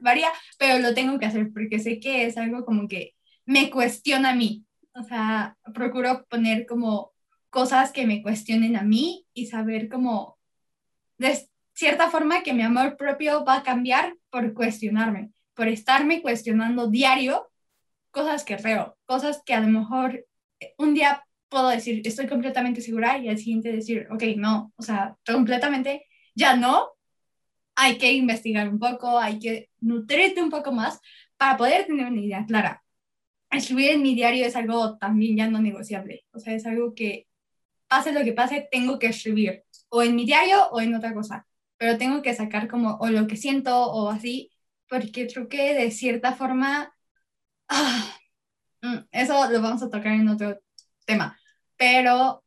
varía, 0.00 0.28
pero 0.58 0.78
lo 0.78 0.94
tengo 0.94 1.18
que 1.18 1.26
hacer 1.26 1.52
porque 1.52 1.78
sé 1.78 2.00
que 2.00 2.26
es 2.26 2.36
algo 2.36 2.64
como 2.64 2.88
que 2.88 3.14
me 3.44 3.70
cuestiona 3.70 4.30
a 4.30 4.34
mí. 4.34 4.64
O 4.94 5.02
sea, 5.02 5.56
procuro 5.74 6.26
poner 6.28 6.66
como 6.66 7.12
cosas 7.50 7.92
que 7.92 8.06
me 8.06 8.22
cuestionen 8.22 8.76
a 8.76 8.82
mí 8.82 9.26
y 9.32 9.46
saber 9.46 9.88
como 9.88 10.38
cierta 11.76 12.10
forma 12.10 12.42
que 12.42 12.54
mi 12.54 12.62
amor 12.62 12.96
propio 12.96 13.44
va 13.44 13.56
a 13.56 13.62
cambiar 13.62 14.16
por 14.30 14.54
cuestionarme, 14.54 15.30
por 15.54 15.68
estarme 15.68 16.22
cuestionando 16.22 16.88
diario 16.88 17.48
cosas 18.10 18.44
que 18.44 18.56
creo, 18.56 18.96
cosas 19.04 19.42
que 19.44 19.52
a 19.52 19.60
lo 19.60 19.68
mejor 19.68 20.26
un 20.78 20.94
día 20.94 21.22
puedo 21.50 21.68
decir, 21.68 22.00
estoy 22.04 22.26
completamente 22.28 22.80
segura 22.80 23.18
y 23.18 23.28
al 23.28 23.36
siguiente 23.36 23.70
decir, 23.70 24.08
ok, 24.10 24.22
no, 24.36 24.72
o 24.76 24.82
sea, 24.82 25.16
completamente 25.24 26.06
ya 26.34 26.56
no, 26.56 26.88
hay 27.74 27.98
que 27.98 28.10
investigar 28.12 28.70
un 28.70 28.78
poco, 28.78 29.18
hay 29.18 29.38
que 29.38 29.68
nutrirte 29.80 30.42
un 30.42 30.50
poco 30.50 30.72
más 30.72 30.98
para 31.36 31.58
poder 31.58 31.86
tener 31.86 32.06
una 32.06 32.20
idea 32.20 32.46
clara. 32.46 32.82
Escribir 33.50 33.90
en 33.90 34.02
mi 34.02 34.14
diario 34.14 34.46
es 34.46 34.56
algo 34.56 34.96
también 34.96 35.36
ya 35.36 35.48
no 35.48 35.60
negociable, 35.60 36.24
o 36.32 36.38
sea, 36.38 36.54
es 36.54 36.64
algo 36.64 36.94
que 36.94 37.26
pase 37.86 38.12
lo 38.12 38.24
que 38.24 38.32
pase, 38.32 38.66
tengo 38.70 38.98
que 38.98 39.08
escribir, 39.08 39.62
o 39.90 40.02
en 40.02 40.16
mi 40.16 40.24
diario 40.24 40.68
o 40.70 40.80
en 40.80 40.94
otra 40.94 41.12
cosa, 41.12 41.46
pero 41.78 41.98
tengo 41.98 42.22
que 42.22 42.34
sacar 42.34 42.68
como 42.68 42.96
o 42.98 43.08
lo 43.08 43.26
que 43.26 43.36
siento 43.36 43.76
o 43.92 44.08
así, 44.10 44.50
porque 44.88 45.26
creo 45.28 45.48
que 45.48 45.74
de 45.74 45.90
cierta 45.90 46.34
forma, 46.34 46.94
ah, 47.68 48.16
mm, 48.82 48.96
eso 49.12 49.50
lo 49.50 49.62
vamos 49.62 49.82
a 49.82 49.90
tocar 49.90 50.12
en 50.14 50.28
otro 50.28 50.58
tema, 51.06 51.38
pero 51.76 52.44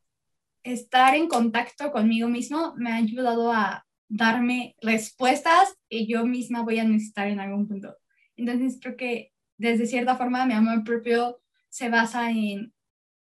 estar 0.64 1.16
en 1.16 1.28
contacto 1.28 1.92
conmigo 1.92 2.28
mismo 2.28 2.74
me 2.78 2.92
ha 2.92 2.96
ayudado 2.96 3.52
a 3.52 3.86
darme 4.10 4.76
respuestas 4.82 5.76
que 5.90 6.08
yo 6.08 6.26
misma 6.26 6.64
voy 6.64 6.80
a 6.80 6.84
necesitar 6.84 7.28
en 7.28 7.40
algún 7.40 7.68
punto. 7.68 7.96
Entonces 8.36 8.80
creo 8.82 8.98
que 8.98 9.32
desde 9.58 9.86
cierta 9.86 10.18
forma 10.18 10.46
mi 10.46 10.54
amor 10.54 10.84
propio 10.84 11.42
se 11.70 11.90
basa 11.90 12.32
en 12.32 12.74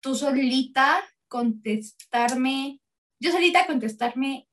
tú 0.02 0.16
solita 0.16 1.02
contestarme, 1.28 2.80
yo 3.20 3.32
solita 3.32 3.66
contestarme 3.66 4.47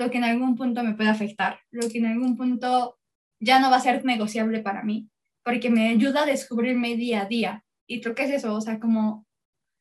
lo 0.00 0.10
que 0.10 0.16
en 0.16 0.24
algún 0.24 0.56
punto 0.56 0.82
me 0.82 0.94
puede 0.94 1.10
afectar, 1.10 1.60
lo 1.70 1.86
que 1.90 1.98
en 1.98 2.06
algún 2.06 2.34
punto 2.34 2.98
ya 3.38 3.60
no 3.60 3.70
va 3.70 3.76
a 3.76 3.80
ser 3.80 4.02
negociable 4.02 4.60
para 4.60 4.82
mí, 4.82 5.10
porque 5.44 5.68
me 5.68 5.90
ayuda 5.90 6.22
a 6.22 6.26
descubrirme 6.26 6.96
día 6.96 7.22
a 7.22 7.26
día. 7.26 7.64
Y 7.86 8.00
creo 8.00 8.14
que 8.14 8.24
es 8.24 8.30
eso, 8.30 8.54
o 8.54 8.60
sea, 8.62 8.80
como 8.80 9.26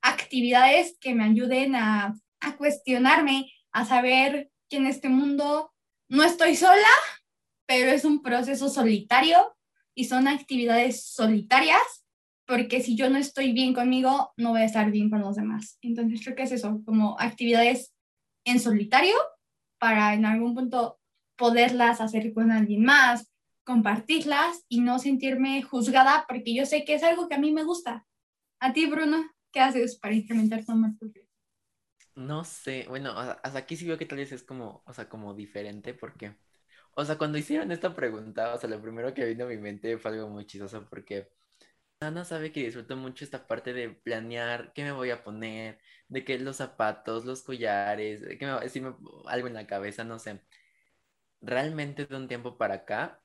actividades 0.02 0.98
que 1.00 1.16
me 1.16 1.24
ayuden 1.24 1.74
a, 1.76 2.20
a 2.42 2.58
cuestionarme, 2.58 3.50
a 3.72 3.86
saber 3.86 4.52
que 4.70 4.78
en 4.78 4.88
este 4.88 5.08
mundo 5.08 5.72
no 6.10 6.24
estoy 6.24 6.58
sola, 6.58 6.94
pero 7.66 7.90
es 7.90 8.04
un 8.04 8.22
proceso 8.22 8.68
solitario 8.68 9.56
y 9.96 10.04
son 10.04 10.28
actividades 10.28 11.06
solitarias, 11.06 12.06
porque 12.46 12.82
si 12.82 12.98
yo 12.98 13.10
no 13.10 13.18
estoy 13.18 13.54
bien 13.54 13.74
conmigo, 13.74 14.34
no 14.36 14.50
voy 14.50 14.62
a 14.62 14.66
estar 14.66 14.92
bien 14.92 15.10
con 15.10 15.22
los 15.22 15.38
demás. 15.38 15.78
Entonces 15.82 16.20
creo 16.22 16.36
que 16.36 16.44
es 16.44 16.52
eso, 16.52 16.82
como 16.84 17.18
actividades 17.20 17.94
en 18.44 18.60
solitario 18.60 19.16
para 19.80 20.14
en 20.14 20.26
algún 20.26 20.56
punto 20.56 21.00
poderlas 21.38 22.02
hacer 22.02 22.34
con 22.34 22.52
alguien 22.52 22.84
más, 22.84 23.32
compartirlas 23.64 24.66
y 24.68 24.82
no 24.82 25.00
sentirme 25.00 25.62
juzgada 25.64 26.26
porque 26.28 26.54
yo 26.54 26.66
sé 26.66 26.86
que 26.86 26.96
es 26.96 27.04
algo 27.04 27.30
que 27.30 27.36
a 27.36 27.40
mí 27.40 27.52
me 27.52 27.64
gusta. 27.64 28.06
A 28.60 28.74
ti, 28.74 28.88
Bruno, 28.88 29.24
¿qué 29.52 29.62
haces 29.62 29.98
para 29.98 30.16
incrementar 30.16 30.66
tu 30.66 30.72
amor 30.74 30.98
propio? 31.00 31.24
No 32.16 32.44
sé, 32.44 32.86
bueno, 32.90 33.12
hasta 33.12 33.60
aquí 33.60 33.78
sí 33.78 33.86
veo 33.88 33.98
que 33.98 34.06
tal 34.06 34.18
vez 34.18 34.32
es 34.34 34.44
como, 34.44 34.84
o 34.86 34.94
sea, 34.94 35.08
como 35.08 35.34
diferente 35.34 35.94
porque, 35.94 36.36
o 36.96 37.06
sea, 37.06 37.18
cuando 37.18 37.38
hicieron 37.38 37.72
esta 37.72 37.96
pregunta, 37.96 38.54
o 38.54 38.58
sea, 38.58 38.70
lo 38.70 38.82
primero 38.82 39.14
que 39.14 39.26
vino 39.26 39.46
a 39.46 39.48
mi 39.48 39.58
mente 39.58 39.98
fue 39.98 40.12
algo 40.12 40.28
muy 40.30 40.46
chistoso 40.46 40.86
porque 40.90 41.30
Ana 42.02 42.24
sabe 42.26 42.52
que 42.52 42.64
disfruto 42.64 42.96
mucho 42.96 43.26
esta 43.26 43.48
parte 43.48 43.74
de 43.74 43.90
planear 43.90 44.72
qué 44.74 44.84
me 44.84 44.92
voy 44.92 45.10
a 45.12 45.24
poner, 45.24 45.80
de 46.08 46.24
que 46.24 46.40
los 46.40 46.58
zapatos, 46.58 47.26
los 47.26 47.44
collares, 47.44 48.22
que 48.38 48.46
me, 48.46 48.70
si 48.70 48.82
me, 48.82 48.96
algo 49.28 49.48
en 49.48 49.54
la 49.54 49.68
cabeza, 49.68 50.04
no 50.04 50.20
sé. 50.20 50.42
Realmente 51.42 52.06
de 52.06 52.16
un 52.16 52.28
tiempo 52.28 52.58
para 52.58 52.76
acá, 52.76 53.22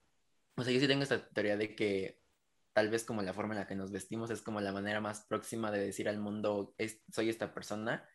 o 0.56 0.62
sea, 0.64 0.72
yo 0.72 0.80
sí 0.80 0.88
tengo 0.88 1.02
esta 1.02 1.28
teoría 1.30 1.56
de 1.56 1.74
que 1.76 2.20
tal 2.72 2.90
vez 2.90 3.04
como 3.04 3.22
la 3.22 3.32
forma 3.32 3.54
en 3.54 3.60
la 3.60 3.66
que 3.66 3.74
nos 3.76 3.92
vestimos 3.92 4.30
es 4.30 4.42
como 4.42 4.60
la 4.60 4.72
manera 4.72 5.00
más 5.00 5.22
próxima 5.22 5.70
de 5.70 5.80
decir 5.80 6.08
al 6.08 6.18
mundo, 6.18 6.74
soy 7.12 7.28
esta 7.28 7.54
persona 7.54 8.08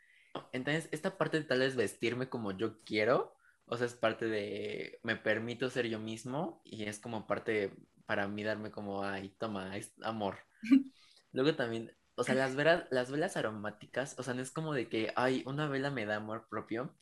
entonces, 0.52 0.90
esta 0.92 1.18
parte 1.18 1.40
de 1.40 1.46
tal 1.46 1.60
vez 1.60 1.76
vestirme 1.76 2.30
como 2.30 2.52
yo 2.52 2.84
quiero, 2.84 3.36
o 3.66 3.78
sea, 3.78 3.88
es 3.88 3.96
parte 3.96 4.26
de, 4.28 5.00
me 5.04 5.16
permito 5.16 5.70
ser 5.70 5.88
yo 5.88 6.00
mismo 6.00 6.62
y 6.64 6.84
es 6.86 7.00
como 7.00 7.28
parte 7.28 7.74
para 8.10 8.28
mí 8.28 8.44
darme 8.44 8.72
como, 8.72 9.04
ay, 9.04 9.30
toma, 9.38 9.78
es 9.78 9.94
amor. 10.02 10.40
Luego 11.32 11.56
también, 11.56 11.96
o 12.16 12.24
sea, 12.24 12.34
las 12.34 12.56
velas, 12.56 12.86
las 12.90 13.12
velas 13.12 13.38
aromáticas, 13.38 14.18
o 14.18 14.24
sea, 14.24 14.34
no 14.34 14.42
es 14.42 14.50
como 14.50 14.74
de 14.74 14.90
que, 14.90 15.14
ay, 15.16 15.44
una 15.46 15.68
vela 15.68 15.92
me 15.92 16.08
da 16.08 16.16
amor 16.16 16.48
propio, 16.50 16.98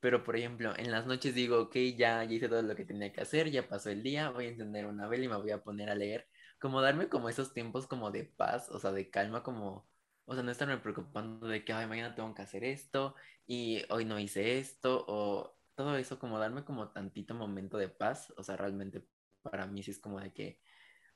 pero 0.00 0.24
por 0.24 0.34
ejemplo, 0.34 0.72
en 0.78 0.90
las 0.90 1.06
noches 1.06 1.34
digo, 1.34 1.60
ok, 1.60 1.76
ya, 1.98 2.24
ya 2.24 2.32
hice 2.32 2.48
todo 2.48 2.62
lo 2.62 2.74
que 2.74 2.86
tenía 2.86 3.12
que 3.12 3.20
hacer, 3.20 3.50
ya 3.50 3.68
pasó 3.68 3.90
el 3.90 4.02
día, 4.02 4.30
voy 4.30 4.46
a 4.46 4.48
encender 4.48 4.86
una 4.86 5.08
vela 5.08 5.24
y 5.26 5.28
me 5.28 5.36
voy 5.36 5.50
a 5.50 5.62
poner 5.62 5.90
a 5.90 5.94
leer, 5.94 6.26
como 6.58 6.80
darme 6.80 7.10
como 7.10 7.28
esos 7.28 7.52
tiempos 7.52 7.86
como 7.86 8.10
de 8.10 8.24
paz, 8.24 8.70
o 8.70 8.78
sea, 8.78 8.92
de 8.92 9.10
calma, 9.10 9.42
como 9.42 9.86
o 10.24 10.34
sea, 10.34 10.42
no 10.42 10.50
estarme 10.50 10.78
preocupando 10.78 11.46
de 11.48 11.64
que, 11.66 11.72
ay, 11.74 11.86
mañana 11.86 12.14
tengo 12.14 12.34
que 12.34 12.42
hacer 12.42 12.64
esto 12.64 13.14
y 13.46 13.84
hoy 13.90 14.06
no 14.06 14.18
hice 14.18 14.58
esto 14.58 15.04
o 15.06 15.56
todo 15.76 15.96
eso, 15.98 16.18
como 16.18 16.38
darme 16.38 16.64
como 16.64 16.90
tantito 16.90 17.34
momento 17.34 17.78
de 17.78 17.88
paz. 17.88 18.32
O 18.38 18.42
sea, 18.42 18.56
realmente 18.56 19.04
para 19.50 19.66
mí 19.66 19.82
sí 19.82 19.90
es 19.90 19.98
como 19.98 20.20
de 20.20 20.32
que 20.32 20.60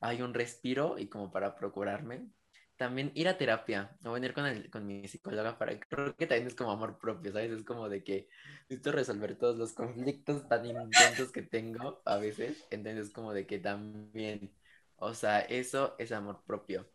hay 0.00 0.22
un 0.22 0.34
respiro 0.34 0.98
y 0.98 1.08
como 1.08 1.30
para 1.30 1.54
procurarme. 1.56 2.28
También 2.76 3.12
ir 3.14 3.28
a 3.28 3.36
terapia 3.36 3.98
o 4.04 4.12
venir 4.12 4.32
con, 4.32 4.46
el, 4.46 4.70
con 4.70 4.86
mi 4.86 5.06
psicóloga 5.06 5.58
para 5.58 5.78
creo 5.78 6.16
que 6.16 6.26
también 6.26 6.46
es 6.46 6.54
como 6.54 6.70
amor 6.72 6.98
propio, 6.98 7.32
¿sabes? 7.32 7.50
Es 7.52 7.64
como 7.64 7.88
de 7.90 8.02
que 8.02 8.28
necesito 8.70 8.92
resolver 8.92 9.36
todos 9.36 9.58
los 9.58 9.74
conflictos 9.74 10.48
tan 10.48 10.64
intensos 10.64 11.30
que 11.30 11.42
tengo 11.42 12.00
a 12.06 12.16
veces. 12.16 12.66
Entonces, 12.70 13.10
como 13.10 13.34
de 13.34 13.46
que 13.46 13.58
también, 13.58 14.50
o 14.96 15.12
sea, 15.14 15.40
eso 15.40 15.94
es 15.98 16.12
amor 16.12 16.42
propio. 16.46 16.88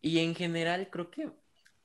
Y 0.00 0.20
en 0.20 0.34
general 0.34 0.90
creo 0.90 1.10
que, 1.10 1.30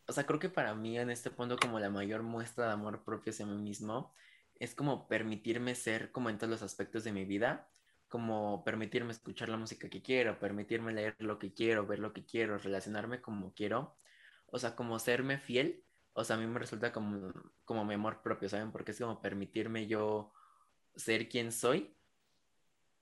o 0.07 0.13
sea, 0.13 0.25
creo 0.25 0.39
que 0.39 0.49
para 0.49 0.73
mí 0.75 0.97
en 0.97 1.11
este 1.11 1.29
punto 1.31 1.57
como 1.57 1.79
la 1.79 1.89
mayor 1.89 2.23
muestra 2.23 2.67
de 2.67 2.73
amor 2.73 3.03
propio 3.03 3.31
hacia 3.31 3.45
mí 3.45 3.57
mismo 3.57 4.13
es 4.59 4.75
como 4.75 5.07
permitirme 5.07 5.73
ser 5.75 6.11
como 6.11 6.29
en 6.29 6.37
todos 6.37 6.51
los 6.51 6.61
aspectos 6.61 7.03
de 7.03 7.11
mi 7.11 7.25
vida, 7.25 7.67
como 8.11 8.63
permitirme 8.65 9.11
escuchar 9.13 9.49
la 9.49 9.57
música 9.57 9.89
que 9.89 10.01
quiero, 10.01 10.37
permitirme 10.37 10.93
leer 10.93 11.15
lo 11.19 11.39
que 11.39 11.53
quiero, 11.53 11.87
ver 11.87 11.99
lo 11.99 12.13
que 12.13 12.25
quiero, 12.25 12.57
relacionarme 12.57 13.21
como 13.21 13.53
quiero, 13.53 13.97
o 14.47 14.59
sea, 14.59 14.75
como 14.75 14.99
serme 14.99 15.39
fiel, 15.39 15.85
o 16.13 16.23
sea, 16.25 16.35
a 16.35 16.39
mí 16.39 16.45
me 16.45 16.59
resulta 16.59 16.91
como, 16.91 17.31
como 17.65 17.85
mi 17.85 17.93
amor 17.93 18.21
propio, 18.21 18.49
¿saben? 18.49 18.71
Porque 18.73 18.91
es 18.91 18.99
como 18.99 19.21
permitirme 19.21 19.87
yo 19.87 20.33
ser 20.93 21.29
quien 21.29 21.53
soy 21.53 21.95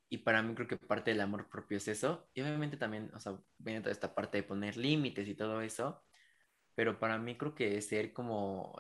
y 0.10 0.20
para 0.20 0.44
mí 0.44 0.54
creo 0.56 0.68
que 0.68 0.78
parte 0.78 1.12
del 1.12 1.22
amor 1.22 1.50
propio 1.50 1.78
es 1.78 1.88
eso. 1.88 2.30
Y 2.36 2.42
obviamente 2.42 2.78
también, 2.78 3.12
o 3.16 3.20
sea, 3.20 3.40
viene 3.58 3.82
toda 3.82 3.92
esta 3.92 4.14
parte 4.14 4.38
de 4.38 4.44
poner 4.44 4.78
límites 4.78 5.28
y 5.28 5.36
todo 5.36 5.62
eso. 5.62 6.04
Pero 6.76 7.00
para 7.00 7.18
mí 7.18 7.38
creo 7.38 7.56
que 7.56 7.82
ser 7.82 8.14
como 8.14 8.76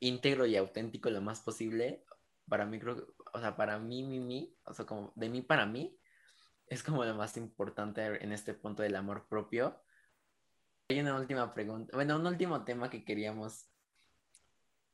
íntegro 0.00 0.46
y 0.46 0.56
auténtico 0.56 1.10
lo 1.10 1.22
más 1.22 1.40
posible, 1.40 2.04
para 2.48 2.66
mí 2.66 2.78
creo, 2.78 3.14
o 3.32 3.40
sea, 3.40 3.56
para 3.56 3.78
mí, 3.78 4.02
mi, 4.02 4.20
mi, 4.20 4.56
o 4.64 4.74
sea, 4.74 4.86
como 4.86 5.12
de 5.16 5.28
mí 5.28 5.42
para 5.42 5.66
mí, 5.66 5.98
es 6.66 6.82
como 6.82 7.04
lo 7.04 7.14
más 7.14 7.36
importante 7.36 8.02
en 8.24 8.32
este 8.32 8.54
punto 8.54 8.82
del 8.82 8.96
amor 8.96 9.28
propio. 9.28 9.82
Hay 10.88 11.00
una 11.00 11.18
última 11.18 11.52
pregunta, 11.54 11.96
bueno, 11.96 12.16
un 12.16 12.26
último 12.26 12.64
tema 12.64 12.90
que 12.90 13.04
queríamos, 13.04 13.66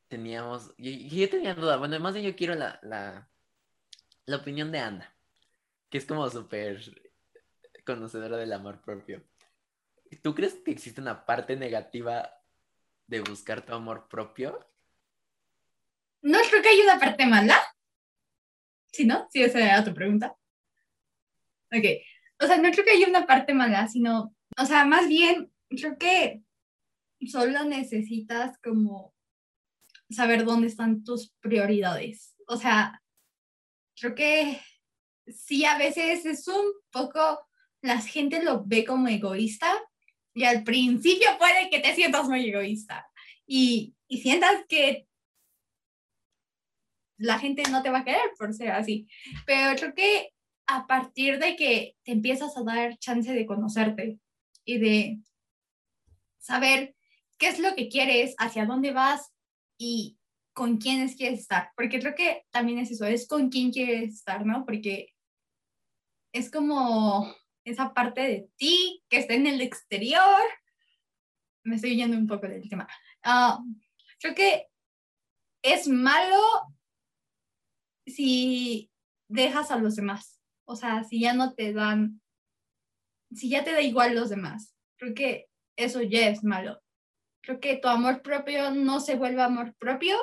teníamos, 0.08 0.74
yo, 0.78 0.90
yo 0.90 1.30
tenía 1.30 1.54
duda, 1.54 1.76
bueno, 1.76 1.94
además 1.94 2.14
yo 2.16 2.36
quiero 2.36 2.54
la, 2.54 2.78
la, 2.82 3.30
la 4.26 4.36
opinión 4.36 4.70
de 4.72 4.78
Ana 4.78 5.16
que 5.90 5.98
es 5.98 6.06
como 6.06 6.30
súper 6.30 6.80
conocedora 7.84 8.36
del 8.36 8.52
amor 8.52 8.80
propio. 8.80 9.22
¿Tú 10.22 10.34
crees 10.34 10.54
que 10.54 10.70
existe 10.70 11.00
una 11.00 11.26
parte 11.26 11.56
negativa 11.56 12.32
de 13.06 13.20
buscar 13.20 13.66
tu 13.66 13.74
amor 13.74 14.08
propio? 14.08 14.66
No 16.22 16.38
creo 16.48 16.62
que 16.62 16.68
hay 16.68 16.80
una 16.80 16.98
parte 16.98 17.26
mala. 17.26 17.58
¿Sí, 18.92 19.04
no? 19.04 19.26
Sí, 19.30 19.42
esa 19.42 19.60
era 19.60 19.84
tu 19.84 19.94
pregunta. 19.94 20.36
Ok. 21.72 21.84
O 22.42 22.46
sea, 22.46 22.56
no 22.56 22.70
creo 22.70 22.84
que 22.84 22.92
haya 22.92 23.06
una 23.06 23.26
parte 23.26 23.54
mala, 23.54 23.86
sino, 23.88 24.34
o 24.56 24.66
sea, 24.66 24.84
más 24.84 25.08
bien, 25.08 25.52
creo 25.68 25.98
que 25.98 26.42
solo 27.26 27.64
necesitas 27.64 28.58
como 28.62 29.14
saber 30.10 30.44
dónde 30.44 30.66
están 30.66 31.04
tus 31.04 31.32
prioridades. 31.40 32.34
O 32.46 32.56
sea, 32.56 33.02
creo 33.98 34.14
que 34.14 34.60
sí 35.28 35.64
a 35.64 35.78
veces 35.78 36.24
es 36.24 36.48
un 36.48 36.64
poco, 36.90 37.46
la 37.82 38.00
gente 38.00 38.42
lo 38.42 38.64
ve 38.64 38.84
como 38.84 39.08
egoísta 39.08 39.72
y 40.34 40.44
al 40.44 40.64
principio 40.64 41.28
puede 41.38 41.70
que 41.70 41.80
te 41.80 41.94
sientas 41.94 42.28
muy 42.28 42.48
egoísta 42.48 43.06
y, 43.46 43.94
y 44.08 44.22
sientas 44.22 44.64
que 44.68 45.06
la 47.20 47.38
gente 47.38 47.62
no 47.70 47.82
te 47.82 47.90
va 47.90 47.98
a 47.98 48.04
querer 48.04 48.32
por 48.38 48.52
ser 48.54 48.70
así. 48.70 49.06
Pero 49.46 49.78
creo 49.78 49.94
que 49.94 50.30
a 50.66 50.86
partir 50.86 51.38
de 51.38 51.54
que 51.54 51.96
te 52.02 52.12
empiezas 52.12 52.56
a 52.56 52.62
dar 52.62 52.96
chance 52.98 53.32
de 53.32 53.46
conocerte 53.46 54.18
y 54.64 54.78
de 54.78 55.18
saber 56.38 56.96
qué 57.38 57.48
es 57.48 57.58
lo 57.58 57.74
que 57.74 57.88
quieres, 57.88 58.34
hacia 58.38 58.64
dónde 58.64 58.92
vas 58.92 59.32
y 59.78 60.18
con 60.54 60.78
quiénes 60.78 61.14
quieres 61.14 61.40
estar. 61.40 61.70
Porque 61.76 62.00
creo 62.00 62.14
que 62.14 62.44
también 62.50 62.78
es 62.78 62.90
eso, 62.90 63.04
es 63.04 63.28
con 63.28 63.50
quién 63.50 63.70
quieres 63.70 64.14
estar, 64.14 64.46
¿no? 64.46 64.64
Porque 64.64 65.12
es 66.32 66.50
como 66.50 67.34
esa 67.64 67.92
parte 67.92 68.22
de 68.22 68.48
ti 68.56 69.02
que 69.10 69.18
está 69.18 69.34
en 69.34 69.46
el 69.46 69.60
exterior. 69.60 70.40
Me 71.64 71.76
estoy 71.76 71.96
yendo 71.96 72.16
un 72.16 72.26
poco 72.26 72.48
del 72.48 72.66
tema. 72.68 72.88
Ah, 73.22 73.58
creo 74.18 74.34
que 74.34 74.68
es 75.62 75.86
malo 75.86 76.40
si 78.06 78.90
dejas 79.28 79.70
a 79.70 79.78
los 79.78 79.96
demás. 79.96 80.40
O 80.64 80.76
sea, 80.76 81.04
si 81.04 81.20
ya 81.20 81.32
no 81.32 81.54
te 81.54 81.72
dan, 81.72 82.20
si 83.32 83.48
ya 83.48 83.64
te 83.64 83.72
da 83.72 83.80
igual 83.80 84.14
los 84.14 84.30
demás. 84.30 84.74
Creo 84.96 85.14
que 85.14 85.48
eso 85.76 86.02
ya 86.02 86.28
es 86.28 86.44
malo. 86.44 86.80
Creo 87.42 87.60
que 87.60 87.76
tu 87.76 87.88
amor 87.88 88.22
propio 88.22 88.70
no 88.70 89.00
se 89.00 89.16
vuelve 89.16 89.42
amor 89.42 89.74
propio 89.76 90.16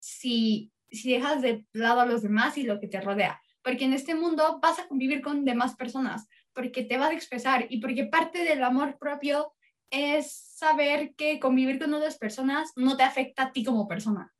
si, 0.00 0.72
si 0.90 1.12
dejas 1.12 1.40
de 1.42 1.66
lado 1.72 2.00
a 2.00 2.06
los 2.06 2.22
demás 2.22 2.58
y 2.58 2.64
lo 2.64 2.80
que 2.80 2.88
te 2.88 3.00
rodea. 3.00 3.40
Porque 3.62 3.84
en 3.84 3.94
este 3.94 4.14
mundo 4.14 4.60
vas 4.60 4.78
a 4.78 4.86
convivir 4.88 5.22
con 5.22 5.44
demás 5.44 5.74
personas, 5.74 6.28
porque 6.52 6.84
te 6.84 6.98
vas 6.98 7.10
a 7.10 7.14
expresar 7.14 7.66
y 7.70 7.80
porque 7.80 8.04
parte 8.04 8.44
del 8.44 8.62
amor 8.62 8.98
propio 8.98 9.54
es 9.90 10.32
saber 10.32 11.14
que 11.14 11.40
convivir 11.40 11.78
con 11.78 11.94
otras 11.94 12.18
personas 12.18 12.72
no 12.76 12.96
te 12.96 13.04
afecta 13.04 13.44
a 13.44 13.52
ti 13.52 13.64
como 13.64 13.88
persona. 13.88 14.34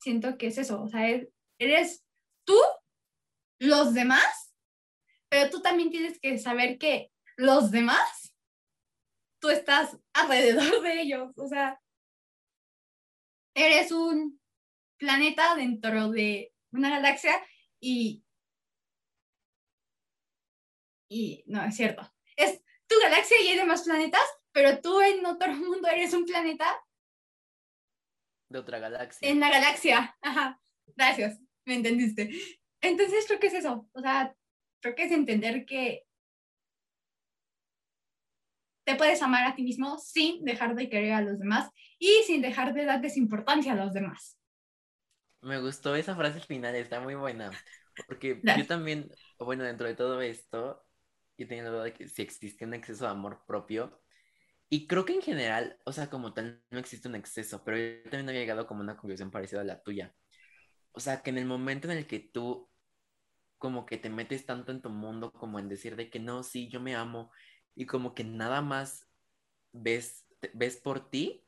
Siento 0.00 0.36
que 0.36 0.48
es 0.48 0.58
eso, 0.58 0.82
o 0.82 0.88
sea, 0.88 1.08
eres 1.58 2.04
tú, 2.44 2.58
los 3.58 3.94
demás, 3.94 4.54
pero 5.28 5.50
tú 5.50 5.62
también 5.62 5.90
tienes 5.90 6.18
que 6.20 6.38
saber 6.38 6.78
que 6.78 7.12
los 7.36 7.70
demás, 7.70 8.34
tú 9.40 9.50
estás 9.50 9.98
alrededor 10.12 10.82
de 10.82 11.00
ellos, 11.00 11.32
o 11.36 11.48
sea, 11.48 11.80
eres 13.54 13.92
un 13.92 14.40
planeta 14.98 15.54
dentro 15.54 16.10
de 16.10 16.52
una 16.72 16.90
galaxia 16.90 17.34
y... 17.80 18.22
Y 21.08 21.44
no, 21.46 21.62
es 21.64 21.76
cierto. 21.76 22.12
Es 22.34 22.60
tu 22.88 22.96
galaxia 23.00 23.40
y 23.40 23.48
hay 23.48 23.58
demás 23.58 23.82
planetas, 23.82 24.24
pero 24.50 24.80
tú 24.80 25.00
en 25.00 25.24
otro 25.24 25.52
mundo 25.52 25.86
eres 25.88 26.12
un 26.12 26.24
planeta. 26.24 26.82
De 28.48 28.58
otra 28.58 28.78
galaxia. 28.78 29.28
En 29.28 29.38
la 29.38 29.50
galaxia. 29.50 30.16
Ajá. 30.22 30.60
Gracias, 30.96 31.38
me 31.64 31.74
entendiste. 31.74 32.30
Entonces 32.80 33.24
creo 33.26 33.40
que 33.40 33.48
es 33.48 33.54
eso. 33.54 33.88
O 33.92 34.00
sea, 34.00 34.34
creo 34.80 34.94
que 34.94 35.04
es 35.04 35.12
entender 35.12 35.64
que 35.64 36.04
te 38.84 38.96
puedes 38.96 39.22
amar 39.22 39.46
a 39.46 39.54
ti 39.54 39.62
mismo 39.62 39.98
sin 39.98 40.44
dejar 40.44 40.74
de 40.74 40.88
querer 40.88 41.12
a 41.14 41.22
los 41.22 41.38
demás 41.38 41.70
y 41.98 42.22
sin 42.26 42.42
dejar 42.42 42.74
de 42.74 42.84
darles 42.84 43.16
importancia 43.16 43.72
a 43.72 43.76
los 43.76 43.92
demás. 43.92 44.38
Me 45.40 45.58
gustó 45.60 45.94
esa 45.94 46.14
frase 46.14 46.40
final, 46.40 46.74
está 46.74 47.00
muy 47.00 47.14
buena. 47.14 47.50
Porque 48.06 48.40
yo 48.42 48.66
también, 48.66 49.10
bueno, 49.38 49.64
dentro 49.64 49.86
de 49.86 49.94
todo 49.94 50.20
esto, 50.20 50.84
yo 51.38 51.46
tenía 51.46 51.64
la 51.64 51.70
duda 51.70 51.84
de 51.84 51.92
que 51.92 52.08
si 52.08 52.22
existe 52.22 52.64
un 52.64 52.74
exceso 52.74 53.04
de 53.04 53.10
amor 53.10 53.44
propio. 53.46 54.02
Y 54.68 54.86
creo 54.86 55.04
que 55.04 55.14
en 55.14 55.22
general, 55.22 55.78
o 55.84 55.92
sea, 55.92 56.10
como 56.10 56.32
tal, 56.34 56.62
no 56.70 56.78
existe 56.78 57.08
un 57.08 57.14
exceso, 57.14 57.62
pero 57.64 57.76
yo 57.76 58.10
también 58.10 58.28
había 58.28 58.40
llegado 58.40 58.66
como 58.66 58.80
una 58.80 58.96
conclusión 58.96 59.30
parecida 59.30 59.60
a 59.60 59.64
la 59.64 59.82
tuya. 59.82 60.14
O 60.94 61.00
sea, 61.00 61.22
que 61.22 61.30
en 61.30 61.38
el 61.38 61.46
momento 61.46 61.90
en 61.90 61.98
el 61.98 62.08
que 62.08 62.20
tú 62.20 62.70
como 63.58 63.86
que 63.86 63.98
te 63.98 64.10
metes 64.10 64.46
tanto 64.46 64.72
en 64.72 64.82
tu 64.82 64.90
mundo 64.90 65.32
como 65.32 65.58
en 65.58 65.68
decir 65.70 65.96
de 65.96 66.10
que 66.10 66.20
no, 66.20 66.42
sí, 66.44 66.68
yo 66.68 66.80
me 66.80 66.96
amo 66.96 67.32
y 67.74 67.86
como 67.86 68.14
que 68.14 68.24
nada 68.24 68.62
más 68.62 69.08
ves, 69.72 70.26
ves 70.54 70.76
por 70.78 71.10
ti, 71.10 71.46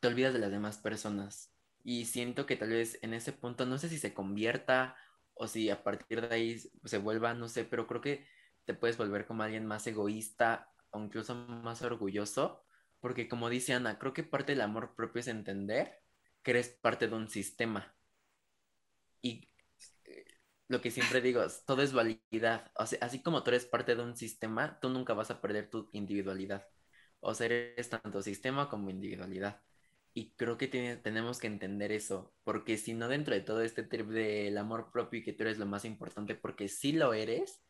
te 0.00 0.08
olvidas 0.08 0.34
de 0.34 0.40
las 0.40 0.52
demás 0.52 0.78
personas. 0.78 1.54
Y 1.84 2.06
siento 2.06 2.46
que 2.46 2.56
tal 2.56 2.70
vez 2.70 2.98
en 3.02 3.14
ese 3.14 3.32
punto, 3.32 3.66
no 3.66 3.78
sé 3.78 3.88
si 3.88 3.98
se 3.98 4.14
convierta 4.14 4.96
o 5.34 5.48
si 5.48 5.70
a 5.70 5.84
partir 5.84 6.28
de 6.28 6.34
ahí 6.34 6.58
se 6.84 6.98
vuelva, 6.98 7.34
no 7.34 7.48
sé, 7.48 7.64
pero 7.64 7.86
creo 7.86 8.00
que 8.02 8.26
te 8.66 8.74
puedes 8.74 8.98
volver 8.98 9.26
como 9.26 9.42
alguien 9.44 9.66
más 9.66 9.86
egoísta 9.86 10.72
o 10.90 11.00
incluso 11.00 11.34
más 11.34 11.82
orgulloso, 11.82 12.64
porque 13.00 13.28
como 13.28 13.50
dice 13.50 13.74
Ana, 13.74 13.98
creo 13.98 14.12
que 14.14 14.24
parte 14.24 14.52
del 14.52 14.62
amor 14.62 14.94
propio 14.96 15.20
es 15.20 15.28
entender 15.28 16.02
que 16.42 16.52
eres 16.52 16.70
parte 16.70 17.08
de 17.08 17.14
un 17.16 17.28
sistema. 17.30 17.95
Y 19.26 19.48
eh, 20.04 20.24
lo 20.68 20.80
que 20.80 20.90
siempre 20.90 21.20
digo, 21.20 21.42
todo 21.66 21.82
es 21.82 21.92
validad. 21.92 22.70
O 22.76 22.86
sea, 22.86 22.98
así 23.02 23.22
como 23.22 23.42
tú 23.42 23.50
eres 23.50 23.66
parte 23.66 23.94
de 23.96 24.02
un 24.02 24.16
sistema, 24.16 24.78
tú 24.80 24.88
nunca 24.90 25.14
vas 25.14 25.30
a 25.30 25.40
perder 25.40 25.70
tu 25.70 25.88
individualidad. 25.92 26.66
O 27.20 27.34
sea, 27.34 27.46
eres 27.46 27.90
tanto 27.90 28.22
sistema 28.22 28.68
como 28.68 28.90
individualidad. 28.90 29.62
Y 30.14 30.32
creo 30.36 30.56
que 30.58 30.68
tenemos 31.02 31.38
que 31.40 31.46
entender 31.46 31.92
eso, 31.92 32.34
porque 32.44 32.78
si 32.78 32.94
no 32.94 33.08
dentro 33.08 33.34
de 33.34 33.42
todo 33.42 33.60
este 33.62 33.82
trip 33.82 34.08
del 34.08 34.56
amor 34.58 34.90
propio 34.92 35.20
y 35.20 35.24
que 35.24 35.34
tú 35.34 35.42
eres 35.44 35.58
lo 35.58 35.66
más 35.66 35.84
importante, 35.84 36.34
porque 36.34 36.68
sí 36.68 36.92
lo 36.92 37.12
eres, 37.14 37.62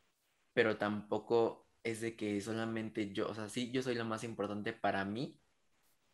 pero 0.54 0.78
tampoco 0.78 1.68
es 1.84 2.00
de 2.00 2.16
que 2.16 2.40
solamente 2.40 3.12
yo, 3.12 3.28
o 3.28 3.34
sea, 3.34 3.48
sí, 3.48 3.70
yo 3.72 3.82
soy 3.82 3.94
lo 3.96 4.04
más 4.04 4.24
importante 4.24 4.72
para 4.72 5.04
mí, 5.04 5.40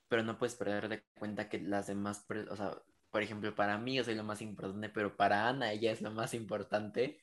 pero 0.08 0.22
no 0.22 0.38
puedes 0.38 0.54
perder 0.56 0.88
de 0.88 1.02
cuenta 1.18 1.48
que 1.48 1.58
las 1.60 1.86
demás, 1.86 2.26
o 2.50 2.56
sea, 2.56 2.82
por 3.12 3.22
ejemplo, 3.22 3.54
para 3.54 3.76
mí 3.76 3.96
yo 3.96 4.04
soy 4.04 4.14
lo 4.14 4.24
más 4.24 4.40
importante, 4.40 4.88
pero 4.88 5.16
para 5.16 5.46
Ana 5.46 5.70
ella 5.70 5.92
es 5.92 6.00
lo 6.00 6.10
más 6.10 6.32
importante. 6.32 7.20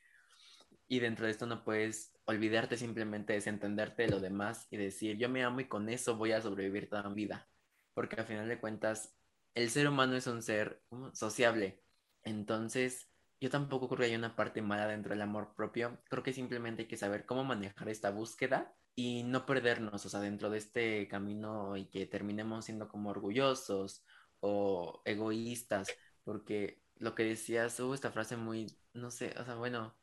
Y 0.88 1.00
dentro 1.00 1.26
de 1.26 1.32
esto 1.32 1.48
no 1.48 1.64
puedes 1.64 2.14
olvidarte 2.26 2.78
simplemente, 2.78 3.34
desentenderte 3.34 4.04
de 4.04 4.10
lo 4.10 4.20
demás 4.20 4.68
y 4.70 4.78
decir, 4.78 5.18
yo 5.18 5.30
me 5.30 5.44
amo 5.44 5.62
y 5.62 5.68
con 5.68 5.90
eso 5.90 6.16
voy 6.16 6.32
a 6.32 6.42
sobrevivir 6.42 6.90
toda 6.90 7.10
mi 7.10 7.16
vida. 7.16 7.50
Porque 7.96 8.18
al 8.18 8.28
final 8.28 8.48
de 8.48 8.60
cuentas, 8.60 9.16
el 9.56 9.72
ser 9.72 9.90
humano 9.90 10.16
es 10.16 10.28
un 10.28 10.44
ser 10.44 10.84
sociable. 11.14 11.84
Entonces, 12.24 13.10
yo 13.42 13.50
tampoco 13.50 13.88
creo 13.88 14.00
que 14.00 14.06
haya 14.06 14.18
una 14.20 14.36
parte 14.36 14.62
mala 14.62 14.88
dentro 14.88 15.10
del 15.10 15.24
amor 15.24 15.56
propio. 15.56 16.00
Creo 16.08 16.22
que 16.22 16.34
simplemente 16.34 16.84
hay 16.84 16.88
que 16.88 16.98
saber 16.98 17.26
cómo 17.26 17.44
manejar 17.44 17.90
esta 17.90 18.12
búsqueda 18.12 18.76
y 18.94 19.24
no 19.24 19.48
perdernos, 19.48 20.06
o 20.06 20.10
sea, 20.10 20.20
dentro 20.20 20.52
de 20.52 20.60
este 20.60 21.08
camino 21.08 21.78
y 21.78 21.86
que 21.86 22.06
terminemos 22.06 22.66
siendo 22.66 22.88
como 22.88 23.10
orgullosos 23.10 24.04
o 24.42 25.02
egoístas, 25.06 25.90
porque 26.24 26.82
lo 26.98 27.16
que 27.16 27.24
decías, 27.24 27.80
hubo 27.80 27.94
esta 27.94 28.12
frase 28.12 28.38
muy, 28.38 28.78
no 28.94 29.12
sé, 29.12 29.34
o 29.40 29.46
sea, 29.46 29.56
bueno, 29.56 29.96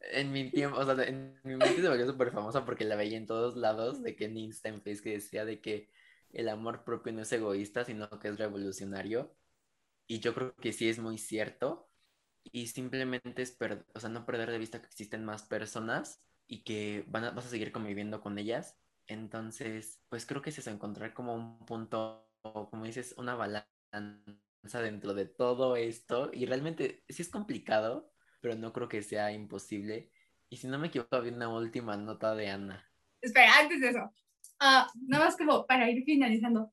en 0.00 0.32
mi 0.32 0.50
tiempo, 0.50 0.78
o 0.78 0.84
sea, 0.84 1.04
en 1.04 1.38
mi 1.44 1.56
mente 1.56 1.80
se 1.80 1.88
volvió 1.88 2.06
súper 2.06 2.32
famosa 2.32 2.64
porque 2.64 2.84
la 2.84 2.96
veía 2.96 3.16
en 3.16 3.26
todos 3.26 3.56
lados, 3.56 4.02
de 4.02 4.16
que 4.16 4.26
en 4.26 4.36
Insta, 4.36 4.72
Facebook, 4.80 5.12
decía 5.12 5.44
de 5.44 5.60
que 5.60 5.90
el 6.30 6.48
amor 6.48 6.84
propio 6.84 7.12
no 7.12 7.22
es 7.22 7.32
egoísta, 7.32 7.84
sino 7.84 8.08
que 8.18 8.28
es 8.28 8.38
revolucionario. 8.38 9.34
Y 10.06 10.20
yo 10.20 10.34
creo 10.34 10.54
que 10.56 10.72
sí 10.72 10.88
es 10.88 10.98
muy 10.98 11.18
cierto 11.18 11.88
y 12.44 12.68
simplemente 12.68 13.42
es 13.42 13.56
o 13.94 14.00
sea, 14.00 14.10
no 14.10 14.26
perder 14.26 14.50
de 14.50 14.58
vista 14.58 14.80
que 14.80 14.86
existen 14.88 15.24
más 15.24 15.44
personas 15.44 16.22
y 16.46 16.64
que 16.64 17.04
van 17.08 17.24
a, 17.24 17.30
vas 17.30 17.46
a 17.46 17.50
seguir 17.50 17.72
conviviendo 17.72 18.20
con 18.20 18.38
ellas. 18.38 18.76
Entonces, 19.06 20.00
pues 20.08 20.26
creo 20.26 20.42
que 20.42 20.50
es 20.50 20.58
eso, 20.58 20.70
encontrar 20.70 21.14
como 21.14 21.34
un 21.34 21.64
punto, 21.66 22.28
como 22.42 22.84
dices, 22.84 23.14
una 23.18 23.34
balanza 23.34 23.71
dentro 23.92 25.14
de 25.14 25.26
todo 25.26 25.76
esto. 25.76 26.30
Y 26.32 26.46
realmente 26.46 27.04
sí 27.08 27.22
es 27.22 27.28
complicado, 27.28 28.12
pero 28.40 28.54
no 28.54 28.72
creo 28.72 28.88
que 28.88 29.02
sea 29.02 29.32
imposible. 29.32 30.10
Y 30.48 30.56
si 30.56 30.66
no 30.66 30.78
me 30.78 30.88
equivoco, 30.88 31.16
había 31.16 31.32
una 31.32 31.48
última 31.48 31.96
nota 31.96 32.34
de 32.34 32.48
Ana. 32.48 32.88
Espera, 33.20 33.58
antes 33.58 33.80
de 33.80 33.88
eso, 33.90 34.00
uh, 34.00 34.84
nada 35.06 35.24
más 35.24 35.36
como 35.36 35.66
para 35.66 35.90
ir 35.90 36.04
finalizando. 36.04 36.72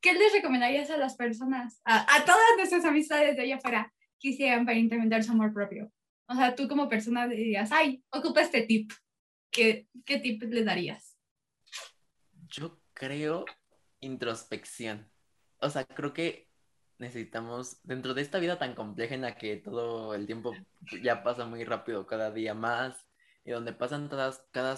¿Qué 0.00 0.12
les 0.14 0.32
recomendarías 0.32 0.90
a 0.90 0.96
las 0.96 1.14
personas, 1.14 1.80
a, 1.84 2.16
a 2.16 2.24
todas 2.24 2.40
nuestras 2.56 2.84
amistades 2.84 3.36
de 3.36 3.42
allá 3.42 3.56
afuera, 3.56 3.92
quisieran 4.18 4.66
para 4.66 4.76
implementar 4.78 5.22
su 5.22 5.30
amor 5.30 5.54
propio? 5.54 5.92
O 6.26 6.34
sea, 6.34 6.54
tú 6.54 6.66
como 6.66 6.88
persona 6.88 7.28
dirías, 7.28 7.70
ay, 7.70 8.02
ocupa 8.10 8.40
este 8.40 8.62
tip. 8.62 8.90
¿Qué, 9.50 9.86
qué 10.06 10.18
tip 10.18 10.42
le 10.44 10.64
darías? 10.64 11.18
Yo 12.48 12.80
creo 12.94 13.44
introspección. 14.00 15.11
O 15.62 15.70
sea, 15.70 15.84
creo 15.84 16.12
que 16.12 16.50
necesitamos, 16.98 17.80
dentro 17.84 18.14
de 18.14 18.22
esta 18.22 18.38
vida 18.38 18.58
tan 18.58 18.74
compleja 18.74 19.14
en 19.14 19.22
la 19.22 19.36
que 19.36 19.56
todo 19.56 20.14
el 20.14 20.26
tiempo 20.26 20.52
ya 21.02 21.22
pasa 21.22 21.46
muy 21.46 21.64
rápido, 21.64 22.06
cada 22.06 22.30
día 22.30 22.54
más, 22.54 23.08
y 23.44 23.52
donde 23.52 23.72
pasan 23.72 24.08
todas, 24.08 24.44
cada, 24.52 24.76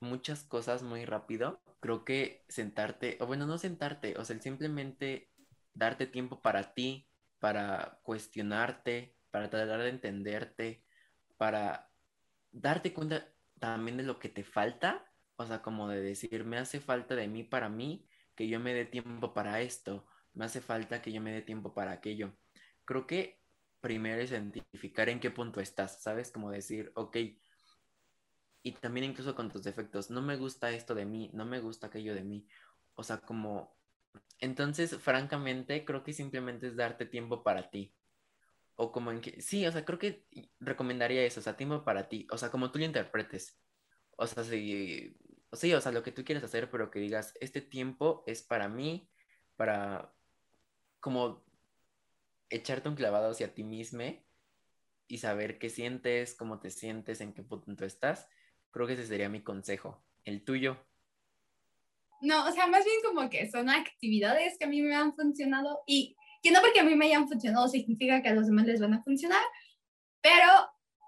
muchas 0.00 0.44
cosas 0.44 0.82
muy 0.82 1.04
rápido, 1.04 1.62
creo 1.80 2.04
que 2.04 2.44
sentarte, 2.48 3.18
o 3.20 3.26
bueno, 3.26 3.46
no 3.46 3.58
sentarte, 3.58 4.16
o 4.18 4.24
sea, 4.24 4.38
simplemente 4.40 5.30
darte 5.74 6.06
tiempo 6.06 6.40
para 6.40 6.74
ti, 6.74 7.08
para 7.38 8.00
cuestionarte, 8.02 9.16
para 9.30 9.50
tratar 9.50 9.80
de 9.80 9.88
entenderte, 9.90 10.84
para 11.36 11.90
darte 12.52 12.92
cuenta 12.94 13.28
también 13.58 13.96
de 13.96 14.02
lo 14.02 14.18
que 14.18 14.28
te 14.28 14.44
falta, 14.44 15.04
o 15.36 15.46
sea, 15.46 15.62
como 15.62 15.88
de 15.88 16.00
decir, 16.00 16.44
me 16.44 16.58
hace 16.58 16.80
falta 16.80 17.14
de 17.14 17.28
mí 17.28 17.42
para 17.42 17.68
mí, 17.68 18.06
que 18.34 18.48
yo 18.48 18.60
me 18.60 18.74
dé 18.74 18.84
tiempo 18.84 19.34
para 19.34 19.60
esto, 19.60 20.06
me 20.36 20.44
hace 20.44 20.60
falta 20.60 21.02
que 21.02 21.12
yo 21.12 21.20
me 21.20 21.32
dé 21.32 21.42
tiempo 21.42 21.74
para 21.74 21.92
aquello. 21.92 22.36
Creo 22.84 23.06
que 23.06 23.40
primero 23.80 24.22
identificar 24.22 25.08
en 25.08 25.18
qué 25.18 25.30
punto 25.30 25.60
estás, 25.60 26.02
¿sabes? 26.02 26.30
Como 26.30 26.50
decir, 26.50 26.92
ok, 26.94 27.16
y 28.62 28.72
también 28.72 29.04
incluso 29.04 29.34
con 29.36 29.48
tus 29.48 29.62
defectos, 29.62 30.10
no 30.10 30.20
me 30.22 30.36
gusta 30.36 30.72
esto 30.72 30.94
de 30.94 31.04
mí, 31.06 31.30
no 31.32 31.46
me 31.46 31.60
gusta 31.60 31.86
aquello 31.86 32.14
de 32.14 32.24
mí, 32.24 32.48
o 32.94 33.04
sea, 33.04 33.18
como, 33.18 33.78
entonces, 34.40 34.96
francamente, 34.98 35.84
creo 35.84 36.02
que 36.02 36.12
simplemente 36.12 36.66
es 36.66 36.76
darte 36.76 37.06
tiempo 37.06 37.44
para 37.44 37.70
ti, 37.70 37.94
o 38.74 38.90
como 38.90 39.12
en 39.12 39.20
que, 39.20 39.40
sí, 39.40 39.64
o 39.66 39.70
sea, 39.70 39.84
creo 39.84 40.00
que 40.00 40.26
recomendaría 40.58 41.24
eso, 41.24 41.38
o 41.38 41.42
sea, 41.44 41.56
tiempo 41.56 41.84
para 41.84 42.08
ti, 42.08 42.26
o 42.32 42.36
sea, 42.36 42.50
como 42.50 42.72
tú 42.72 42.80
lo 42.80 42.84
interpretes, 42.84 43.56
o 44.16 44.26
sea, 44.26 44.42
sí, 44.42 45.16
sí, 45.52 45.72
o 45.72 45.80
sea, 45.80 45.92
lo 45.92 46.02
que 46.02 46.10
tú 46.10 46.24
quieres 46.24 46.42
hacer, 46.42 46.68
pero 46.68 46.90
que 46.90 46.98
digas, 46.98 47.34
este 47.40 47.60
tiempo 47.60 48.24
es 48.26 48.42
para 48.42 48.68
mí, 48.68 49.08
para, 49.54 50.12
como 51.00 51.44
echarte 52.50 52.88
un 52.88 52.94
clavado 52.94 53.30
hacia 53.30 53.54
ti 53.54 53.64
mismo 53.64 54.02
y 55.08 55.18
saber 55.18 55.58
qué 55.58 55.70
sientes, 55.70 56.34
cómo 56.34 56.58
te 56.58 56.70
sientes, 56.70 57.20
en 57.20 57.32
qué 57.32 57.42
punto 57.42 57.84
estás. 57.84 58.28
Creo 58.70 58.86
que 58.86 58.94
ese 58.94 59.06
sería 59.06 59.28
mi 59.28 59.42
consejo. 59.42 60.02
El 60.24 60.44
tuyo. 60.44 60.76
No, 62.20 62.46
o 62.46 62.52
sea, 62.52 62.66
más 62.66 62.84
bien 62.84 62.96
como 63.04 63.28
que 63.28 63.50
son 63.50 63.68
actividades 63.68 64.58
que 64.58 64.64
a 64.64 64.68
mí 64.68 64.82
me 64.82 64.94
han 64.94 65.14
funcionado 65.14 65.82
y 65.86 66.16
que 66.42 66.50
no 66.50 66.60
porque 66.60 66.80
a 66.80 66.84
mí 66.84 66.94
me 66.94 67.06
hayan 67.06 67.28
funcionado 67.28 67.68
significa 67.68 68.22
que 68.22 68.28
a 68.28 68.34
los 68.34 68.46
demás 68.46 68.66
les 68.66 68.80
van 68.80 68.94
a 68.94 69.02
funcionar, 69.02 69.42
pero 70.20 70.46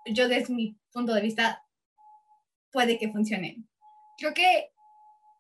yo 0.07 0.29
desde 0.29 0.55
mi 0.55 0.79
punto 0.93 1.15
de 1.15 1.23
vista 1.23 1.65
puede 2.71 2.99
que 2.99 3.11
funcionen. 3.11 3.69
Creo 4.19 4.35
que 4.35 4.73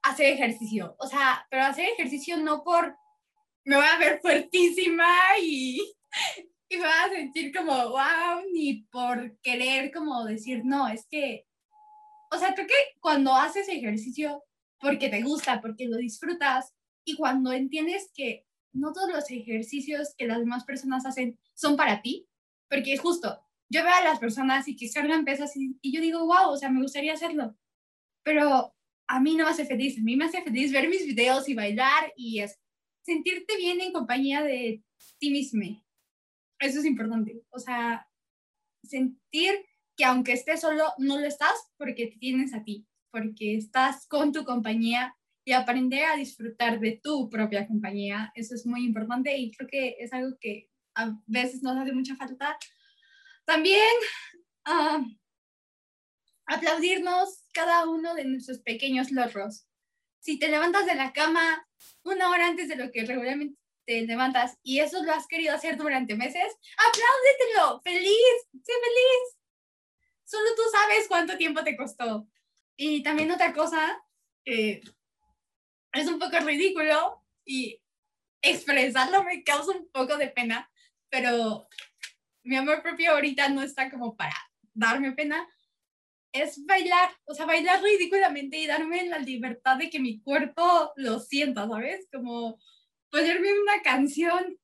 hacer 0.02 0.26
ejercicio, 0.26 0.96
o 0.98 1.06
sea, 1.06 1.46
pero 1.50 1.64
hacer 1.64 1.86
ejercicio 1.90 2.36
no 2.38 2.64
por 2.64 2.96
me 3.68 3.76
voy 3.76 3.84
a 3.84 3.98
ver 3.98 4.18
fuertísima 4.22 5.06
y, 5.42 5.94
y 6.70 6.76
me 6.78 6.84
voy 6.84 6.88
a 6.88 7.10
sentir 7.10 7.54
como 7.54 7.74
wow, 7.90 8.42
ni 8.50 8.84
por 8.84 9.38
querer 9.42 9.92
como 9.92 10.24
decir, 10.24 10.62
no, 10.64 10.88
es 10.88 11.06
que, 11.10 11.46
o 12.32 12.38
sea, 12.38 12.54
creo 12.54 12.66
que 12.66 12.98
cuando 12.98 13.34
haces 13.34 13.68
ejercicio 13.68 14.42
porque 14.80 15.10
te 15.10 15.20
gusta, 15.22 15.60
porque 15.60 15.86
lo 15.86 15.98
disfrutas 15.98 16.72
y 17.04 17.14
cuando 17.14 17.52
entiendes 17.52 18.10
que 18.14 18.46
no 18.72 18.94
todos 18.94 19.10
los 19.10 19.30
ejercicios 19.30 20.14
que 20.16 20.26
las 20.26 20.38
demás 20.38 20.64
personas 20.64 21.04
hacen 21.04 21.38
son 21.52 21.76
para 21.76 22.00
ti, 22.00 22.26
porque 22.70 22.94
es 22.94 23.00
justo, 23.00 23.38
yo 23.68 23.82
veo 23.82 23.92
a 23.92 24.00
las 24.04 24.18
personas 24.18 24.66
y 24.66 24.76
que 24.76 24.90
cargan 24.90 25.26
pesas 25.26 25.54
y, 25.58 25.76
y 25.82 25.92
yo 25.92 26.00
digo, 26.00 26.20
wow, 26.20 26.52
o 26.52 26.56
sea, 26.56 26.70
me 26.70 26.80
gustaría 26.80 27.12
hacerlo, 27.12 27.54
pero 28.22 28.74
a 29.08 29.20
mí 29.20 29.36
no 29.36 29.44
me 29.44 29.50
hace 29.50 29.66
feliz, 29.66 29.98
a 29.98 30.02
mí 30.02 30.16
me 30.16 30.24
hace 30.24 30.40
feliz 30.40 30.72
ver 30.72 30.88
mis 30.88 31.04
videos 31.04 31.50
y 31.50 31.54
bailar 31.54 32.14
y 32.16 32.40
es 32.40 32.58
sentirte 33.08 33.56
bien 33.56 33.80
en 33.80 33.92
compañía 33.92 34.42
de 34.42 34.84
ti 35.18 35.30
mismo. 35.30 35.82
Eso 36.58 36.80
es 36.80 36.84
importante. 36.84 37.42
O 37.50 37.58
sea, 37.58 38.06
sentir 38.82 39.52
que 39.96 40.04
aunque 40.04 40.32
estés 40.32 40.60
solo, 40.60 40.92
no 40.98 41.18
lo 41.18 41.26
estás 41.26 41.56
porque 41.76 42.06
te 42.06 42.18
tienes 42.18 42.54
a 42.54 42.62
ti, 42.62 42.86
porque 43.10 43.56
estás 43.56 44.06
con 44.06 44.32
tu 44.32 44.44
compañía 44.44 45.16
y 45.44 45.52
aprender 45.52 46.04
a 46.04 46.16
disfrutar 46.16 46.78
de 46.80 47.00
tu 47.02 47.30
propia 47.30 47.66
compañía. 47.66 48.30
Eso 48.34 48.54
es 48.54 48.66
muy 48.66 48.84
importante 48.84 49.36
y 49.36 49.50
creo 49.52 49.68
que 49.68 49.96
es 49.98 50.12
algo 50.12 50.36
que 50.38 50.70
a 50.94 51.18
veces 51.26 51.62
nos 51.62 51.76
hace 51.78 51.92
mucha 51.92 52.14
falta. 52.16 52.58
También 53.46 53.94
uh, 54.66 55.02
aplaudirnos 56.46 57.44
cada 57.54 57.88
uno 57.88 58.14
de 58.14 58.26
nuestros 58.26 58.58
pequeños 58.58 59.10
logros. 59.10 59.67
Si 60.20 60.38
te 60.38 60.48
levantas 60.48 60.86
de 60.86 60.94
la 60.94 61.12
cama 61.12 61.66
una 62.02 62.30
hora 62.30 62.46
antes 62.46 62.68
de 62.68 62.76
lo 62.76 62.90
que 62.90 63.04
regularmente 63.04 63.58
te 63.86 64.02
levantas 64.02 64.58
y 64.62 64.80
eso 64.80 65.02
lo 65.02 65.12
has 65.12 65.26
querido 65.26 65.54
hacer 65.54 65.76
durante 65.76 66.14
meses, 66.14 66.56
apláudetelo, 66.76 67.80
feliz, 67.82 68.48
sé 68.52 68.72
feliz. 68.72 69.38
Solo 70.24 70.50
tú 70.54 70.62
sabes 70.70 71.08
cuánto 71.08 71.36
tiempo 71.38 71.64
te 71.64 71.76
costó. 71.76 72.28
Y 72.76 73.02
también 73.02 73.30
otra 73.30 73.52
cosa 73.52 74.02
es 74.44 76.06
un 76.06 76.18
poco 76.18 76.38
ridículo 76.40 77.24
y 77.44 77.80
expresarlo 78.42 79.24
me 79.24 79.42
causa 79.42 79.72
un 79.72 79.90
poco 79.90 80.16
de 80.16 80.28
pena, 80.28 80.70
pero 81.08 81.68
mi 82.42 82.56
amor 82.56 82.82
propio 82.82 83.12
ahorita 83.12 83.48
no 83.48 83.62
está 83.62 83.90
como 83.90 84.16
para 84.16 84.36
darme 84.74 85.12
pena, 85.12 85.48
es 86.32 86.64
bailar, 86.66 87.10
o 87.24 87.34
sea, 87.34 87.46
bailar 87.46 87.82
ridículamente 87.82 88.58
y 88.58 88.66
darme 88.66 89.06
la 89.06 89.18
libertad 89.18 89.76
de 89.76 89.90
que 89.90 90.00
mi 90.00 90.20
cuerpo 90.20 90.92
lo 90.96 91.20
sienta, 91.20 91.66
¿sabes? 91.68 92.06
Como 92.12 92.58
ponerme 93.10 93.48
una 93.60 93.82
canción 93.82 94.58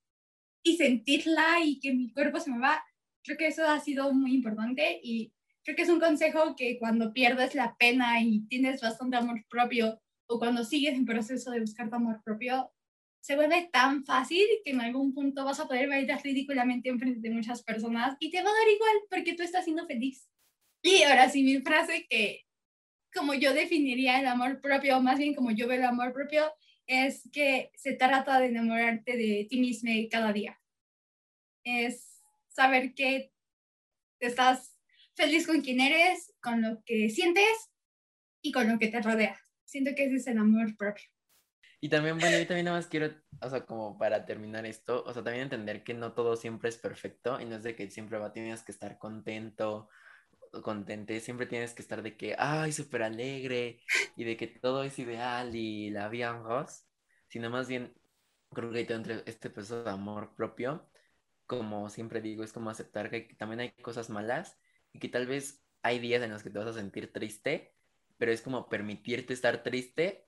y 0.63 0.77
sentirla 0.77 1.61
y 1.63 1.81
que 1.81 1.93
mi 1.93 2.13
cuerpo 2.13 2.41
se 2.41 2.51
me 2.51 2.59
va. 2.59 2.85
Creo 3.23 3.37
que 3.39 3.47
eso 3.47 3.67
ha 3.67 3.81
sido 3.81 4.13
muy 4.13 4.35
importante 4.35 5.01
y 5.03 5.33
creo 5.63 5.77
que 5.77 5.83
es 5.83 5.89
un 5.89 6.01
consejo 6.01 6.55
que 6.57 6.79
cuando 6.79 7.13
pierdes 7.13 7.55
la 7.55 7.77
pena 7.77 8.21
y 8.21 8.47
tienes 8.49 8.81
bastante 8.81 9.17
amor 9.17 9.45
propio 9.49 10.01
o 10.27 10.39
cuando 10.39 10.65
sigues 10.65 10.95
en 10.95 11.05
proceso 11.05 11.51
de 11.51 11.61
buscar 11.61 11.89
tu 11.89 11.97
amor 11.97 12.23
propio, 12.25 12.71
se 13.21 13.37
vuelve 13.37 13.71
tan 13.73 14.05
fácil 14.05 14.45
que 14.65 14.73
en 14.73 14.83
algún 14.83 15.15
punto 15.15 15.45
vas 15.45 15.59
a 15.61 15.67
poder 15.67 15.89
bailar 15.89 16.21
ridículamente 16.23 16.91
en 16.91 16.99
frente 16.99 17.27
de 17.27 17.35
muchas 17.35 17.63
personas 17.63 18.17
y 18.21 18.31
te 18.31 18.43
va 18.43 18.51
a 18.51 18.53
dar 18.53 18.69
igual 18.69 18.97
porque 19.09 19.35
tú 19.35 19.43
estás 19.43 19.65
siendo 19.65 19.87
feliz. 19.87 20.29
Y 20.87 21.03
ahora 21.03 21.31
sí, 21.31 21.43
mi 21.43 21.63
frase 21.63 22.07
que 22.11 22.45
como 23.15 23.33
yo 23.33 23.55
definiría 23.55 24.21
el 24.21 24.27
amor 24.27 24.61
propio, 24.61 24.99
o 24.99 25.01
más 25.01 25.17
bien 25.17 25.35
como 25.35 25.51
yo 25.51 25.67
veo 25.67 25.79
el 25.79 25.85
amor 25.85 26.13
propio, 26.13 26.53
es 26.87 27.27
que 27.33 27.71
se 27.75 27.95
trata 27.95 28.39
de 28.39 28.49
enamorarte 28.49 29.17
de 29.17 29.47
ti 29.49 29.59
mismo 29.61 29.91
cada 30.11 30.35
día. 30.35 30.61
Es 31.65 32.21
saber 32.49 32.93
que 32.93 33.33
estás 34.21 34.77
feliz 35.15 35.47
con 35.47 35.63
quien 35.63 35.81
eres, 35.81 36.35
con 36.43 36.61
lo 36.61 36.83
que 36.85 37.09
sientes 37.09 37.71
y 38.43 38.53
con 38.53 38.71
lo 38.71 38.79
que 38.79 38.89
te 38.89 39.01
rodea. 39.01 39.41
Siento 39.65 39.93
que 39.97 40.05
ese 40.05 40.17
es 40.17 40.27
el 40.27 40.37
amor 40.37 40.77
propio. 40.77 41.07
Y 41.81 41.89
también, 41.89 42.19
bueno, 42.19 42.39
yo 42.39 42.47
también 42.47 42.67
nada 42.67 42.77
más 42.77 42.89
quiero, 42.89 43.11
o 43.41 43.49
sea, 43.49 43.65
como 43.65 43.97
para 43.97 44.27
terminar 44.27 44.67
esto, 44.67 45.03
o 45.07 45.15
sea, 45.15 45.25
también 45.25 45.45
entender 45.45 45.83
que 45.83 45.95
no 45.95 46.13
todo 46.13 46.37
siempre 46.37 46.69
es 46.69 46.77
perfecto 46.77 47.41
y 47.41 47.47
no 47.47 47.57
es 47.57 47.63
de 47.63 47.75
que 47.75 47.91
siempre 47.91 48.19
va, 48.19 48.35
tienes 48.35 48.63
que 48.63 48.73
estar 48.73 48.99
contento 48.99 49.89
contente, 50.63 51.21
siempre 51.21 51.47
tienes 51.47 51.75
que 51.75 51.83
estar 51.83 52.03
de 52.03 52.17
que, 52.17 52.35
ay, 52.39 52.73
súper 52.73 53.03
alegre 53.03 53.81
y 54.17 54.25
de 54.25 54.37
que 54.37 54.47
todo 54.47 54.85
es 54.85 54.99
ideal 54.99 55.55
y 55.57 55.91
la 55.91 56.09
vida 56.09 56.33
rose, 56.39 56.85
sino 57.29 57.51
más 57.51 57.69
bien 57.69 57.95
creo 58.53 58.71
que 58.73 58.81
entre 58.93 59.23
este 59.27 59.51
proceso 59.51 59.85
de 59.85 59.91
amor 59.91 60.35
propio, 60.37 60.89
como 61.47 61.91
siempre 61.91 62.21
digo, 62.21 62.45
es 62.45 62.53
como 62.53 62.71
aceptar 62.71 63.11
que 63.11 63.23
también 63.39 63.61
hay 63.61 63.73
cosas 63.83 64.11
malas 64.11 64.59
y 64.93 64.99
que 65.01 65.09
tal 65.09 65.27
vez 65.27 65.63
hay 65.83 65.99
días 65.99 66.23
en 66.23 66.31
los 66.31 66.43
que 66.43 66.51
te 66.51 66.59
vas 66.59 66.69
a 66.69 66.73
sentir 66.73 67.13
triste, 67.13 67.75
pero 68.19 68.33
es 68.33 68.43
como 68.43 68.69
permitirte 68.69 69.35
estar 69.35 69.63
triste 69.63 70.27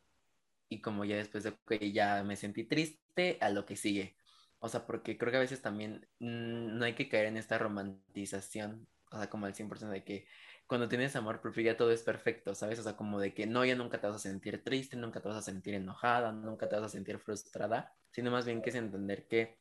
y 0.69 0.81
como 0.81 1.05
ya 1.05 1.17
después 1.17 1.45
de 1.45 1.57
que 1.67 1.93
ya 1.93 2.23
me 2.25 2.37
sentí 2.37 2.65
triste, 2.65 3.39
a 3.41 3.51
lo 3.51 3.65
que 3.67 3.77
sigue. 3.77 4.17
O 4.59 4.69
sea, 4.69 4.87
porque 4.87 5.17
creo 5.19 5.31
que 5.31 5.39
a 5.39 5.41
veces 5.41 5.63
también 5.63 6.09
mm, 6.19 6.79
no 6.79 6.85
hay 6.85 6.95
que 6.95 7.09
caer 7.09 7.27
en 7.27 7.37
esta 7.37 7.59
romantización 7.59 8.89
o 9.11 9.19
sea, 9.19 9.31
como 9.31 9.47
al 9.47 9.55
100% 9.55 9.93
de 9.93 10.05
que 10.05 10.27
cuando 10.67 10.89
tienes 10.89 11.15
amor 11.17 11.41
propio 11.41 11.63
ya 11.63 11.77
todo 11.77 11.93
es 11.93 12.03
perfecto, 12.03 12.55
¿sabes? 12.55 12.79
O 12.81 12.83
sea, 12.83 12.97
como 12.97 13.21
de 13.21 13.35
que 13.35 13.47
no, 13.47 13.65
ya 13.65 13.77
nunca 13.77 14.01
te 14.01 14.07
vas 14.07 14.17
a 14.17 14.19
sentir 14.19 14.65
triste, 14.65 14.97
nunca 14.97 15.21
te 15.21 15.29
vas 15.29 15.39
a 15.39 15.43
sentir 15.43 15.75
enojada, 15.75 16.33
nunca 16.33 16.69
te 16.69 16.77
vas 16.77 16.85
a 16.85 16.89
sentir 16.89 17.19
frustrada, 17.19 17.95
sino 18.11 18.31
más 18.31 18.47
bien 18.47 18.63
que 18.63 18.71
es 18.71 18.77
entender 18.77 19.29
que, 19.29 19.61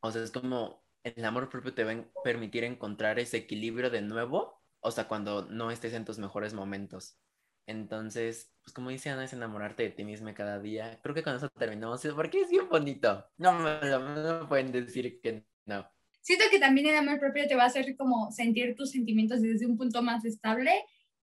o 0.00 0.10
sea, 0.10 0.22
es 0.22 0.30
como 0.30 0.82
el 1.04 1.24
amor 1.24 1.48
propio 1.48 1.74
te 1.74 1.84
va 1.84 1.92
a 1.92 2.04
permitir 2.24 2.64
encontrar 2.64 3.18
ese 3.18 3.36
equilibrio 3.36 3.90
de 3.90 4.02
nuevo, 4.02 4.62
o 4.80 4.90
sea, 4.90 5.08
cuando 5.08 5.46
no 5.46 5.70
estés 5.70 5.92
en 5.92 6.04
tus 6.04 6.18
mejores 6.18 6.54
momentos. 6.54 7.18
Entonces, 7.66 8.54
pues 8.62 8.72
como 8.72 8.88
dice 8.90 9.10
Ana, 9.10 9.24
es 9.24 9.34
enamorarte 9.34 9.82
de 9.82 9.90
ti 9.90 10.04
misma 10.04 10.32
cada 10.32 10.58
día. 10.58 11.00
Creo 11.02 11.14
que 11.14 11.22
con 11.22 11.36
eso 11.36 11.50
terminamos, 11.50 12.00
porque 12.14 12.40
es 12.40 12.50
bien 12.50 12.68
bonito. 12.68 13.26
No 13.36 13.52
me, 13.52 13.78
no 13.82 14.40
me 14.40 14.46
pueden 14.46 14.72
decir 14.72 15.20
que 15.20 15.44
no 15.66 15.86
siento 16.20 16.44
que 16.50 16.58
también 16.58 16.86
el 16.86 16.96
amor 16.96 17.18
propio 17.18 17.46
te 17.46 17.54
va 17.54 17.64
a 17.64 17.66
hacer 17.66 17.96
como 17.96 18.30
sentir 18.32 18.74
tus 18.74 18.90
sentimientos 18.90 19.40
desde 19.40 19.66
un 19.66 19.76
punto 19.76 20.02
más 20.02 20.24
estable 20.24 20.72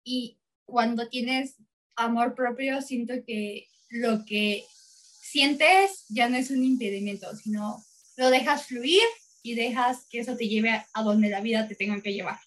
y 0.02 0.38
cuando 0.64 1.08
tienes 1.08 1.56
amor 1.96 2.34
propio 2.34 2.80
siento 2.82 3.14
que 3.26 3.66
lo 3.90 4.24
que 4.24 4.64
sientes 5.20 6.04
ya 6.08 6.28
no 6.28 6.36
es 6.36 6.50
un 6.50 6.64
impedimento, 6.64 7.34
sino 7.36 7.82
lo 8.16 8.30
dejas 8.30 8.66
fluir 8.66 9.02
y 9.42 9.54
dejas 9.54 10.06
que 10.10 10.20
eso 10.20 10.36
te 10.36 10.48
lleve 10.48 10.70
a 10.70 11.02
donde 11.02 11.28
la 11.28 11.40
vida 11.40 11.68
te 11.68 11.74
tenga 11.74 12.00
que 12.00 12.12
llevar. 12.12 12.38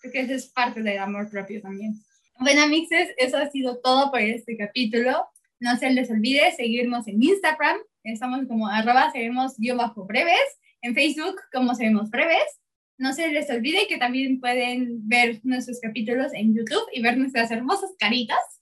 Creo 0.00 0.12
que 0.12 0.20
eso 0.22 0.34
es 0.34 0.46
parte 0.46 0.82
del 0.82 0.98
amor 0.98 1.30
propio 1.30 1.60
también. 1.60 2.02
Bueno, 2.38 2.66
mixes, 2.66 3.10
eso 3.16 3.36
ha 3.36 3.48
sido 3.50 3.78
todo 3.78 4.10
por 4.10 4.20
este 4.20 4.56
capítulo. 4.56 5.26
No 5.60 5.76
se 5.76 5.90
les 5.90 6.10
olvide 6.10 6.50
seguirnos 6.56 7.06
en 7.06 7.22
Instagram. 7.22 7.78
Estamos 8.02 8.46
como 8.48 8.66
arroba, 8.66 9.12
seguimos 9.12 9.56
guion 9.58 9.76
bajo 9.76 10.04
breves 10.04 10.58
en 10.82 10.94
Facebook 10.94 11.40
como 11.52 11.74
Seremos 11.74 12.10
Breves. 12.10 12.60
No 12.98 13.12
se 13.12 13.28
les 13.28 13.48
olvide 13.50 13.86
que 13.88 13.98
también 13.98 14.40
pueden 14.40 15.08
ver 15.08 15.40
nuestros 15.42 15.80
capítulos 15.80 16.32
en 16.34 16.54
YouTube 16.54 16.86
y 16.92 17.02
ver 17.02 17.16
nuestras 17.16 17.50
hermosas 17.50 17.90
caritas. 17.98 18.60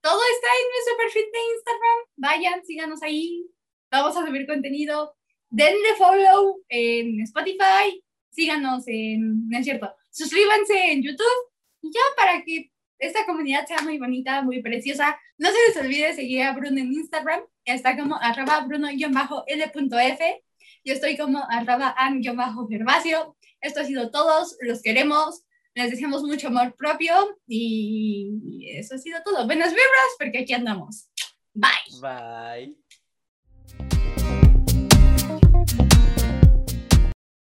Todo 0.00 0.20
está 0.34 0.46
en 0.46 0.68
nuestro 0.72 0.96
perfil 0.98 1.24
de 1.32 1.54
Instagram. 1.54 1.98
Vayan, 2.16 2.64
síganos 2.64 3.02
ahí. 3.02 3.46
Vamos 3.90 4.16
a 4.16 4.24
subir 4.24 4.46
contenido. 4.46 5.14
Denle 5.50 5.94
follow 5.98 6.62
en 6.68 7.20
Spotify 7.22 8.02
síganos 8.36 8.84
en, 8.86 9.48
no 9.48 9.58
es 9.58 9.64
cierto, 9.64 9.92
suscríbanse 10.10 10.92
en 10.92 11.02
YouTube 11.02 11.50
y 11.82 11.90
ya 11.90 12.00
para 12.16 12.44
que 12.44 12.70
esta 12.98 13.24
comunidad 13.26 13.66
sea 13.66 13.80
muy 13.82 13.98
bonita, 13.98 14.42
muy 14.42 14.62
preciosa. 14.62 15.18
No 15.38 15.48
se 15.50 15.56
les 15.68 15.76
olvide 15.76 16.14
seguir 16.14 16.42
a 16.42 16.52
Bruno 16.52 16.78
en 16.78 16.92
Instagram, 16.92 17.40
está 17.64 17.96
como 17.96 18.16
arroba 18.16 18.60
bruno-l.f. 18.60 20.42
Yo 20.86 20.92
estoy 20.94 21.16
como 21.16 21.44
arroba 21.50 21.96
an-gervasio. 21.98 23.36
Esto 23.60 23.80
ha 23.80 23.84
sido 23.84 24.12
todos, 24.12 24.56
los 24.60 24.82
queremos, 24.82 25.42
les 25.74 25.90
deseamos 25.90 26.22
mucho 26.22 26.46
amor 26.46 26.76
propio 26.76 27.12
y 27.48 28.68
eso 28.70 28.94
ha 28.94 28.98
sido 28.98 29.18
todo. 29.24 29.46
Buenas 29.46 29.70
vibras 29.70 30.10
porque 30.16 30.38
aquí 30.38 30.52
andamos. 30.52 31.08
Bye. 31.52 32.00
Bye. 32.00 32.85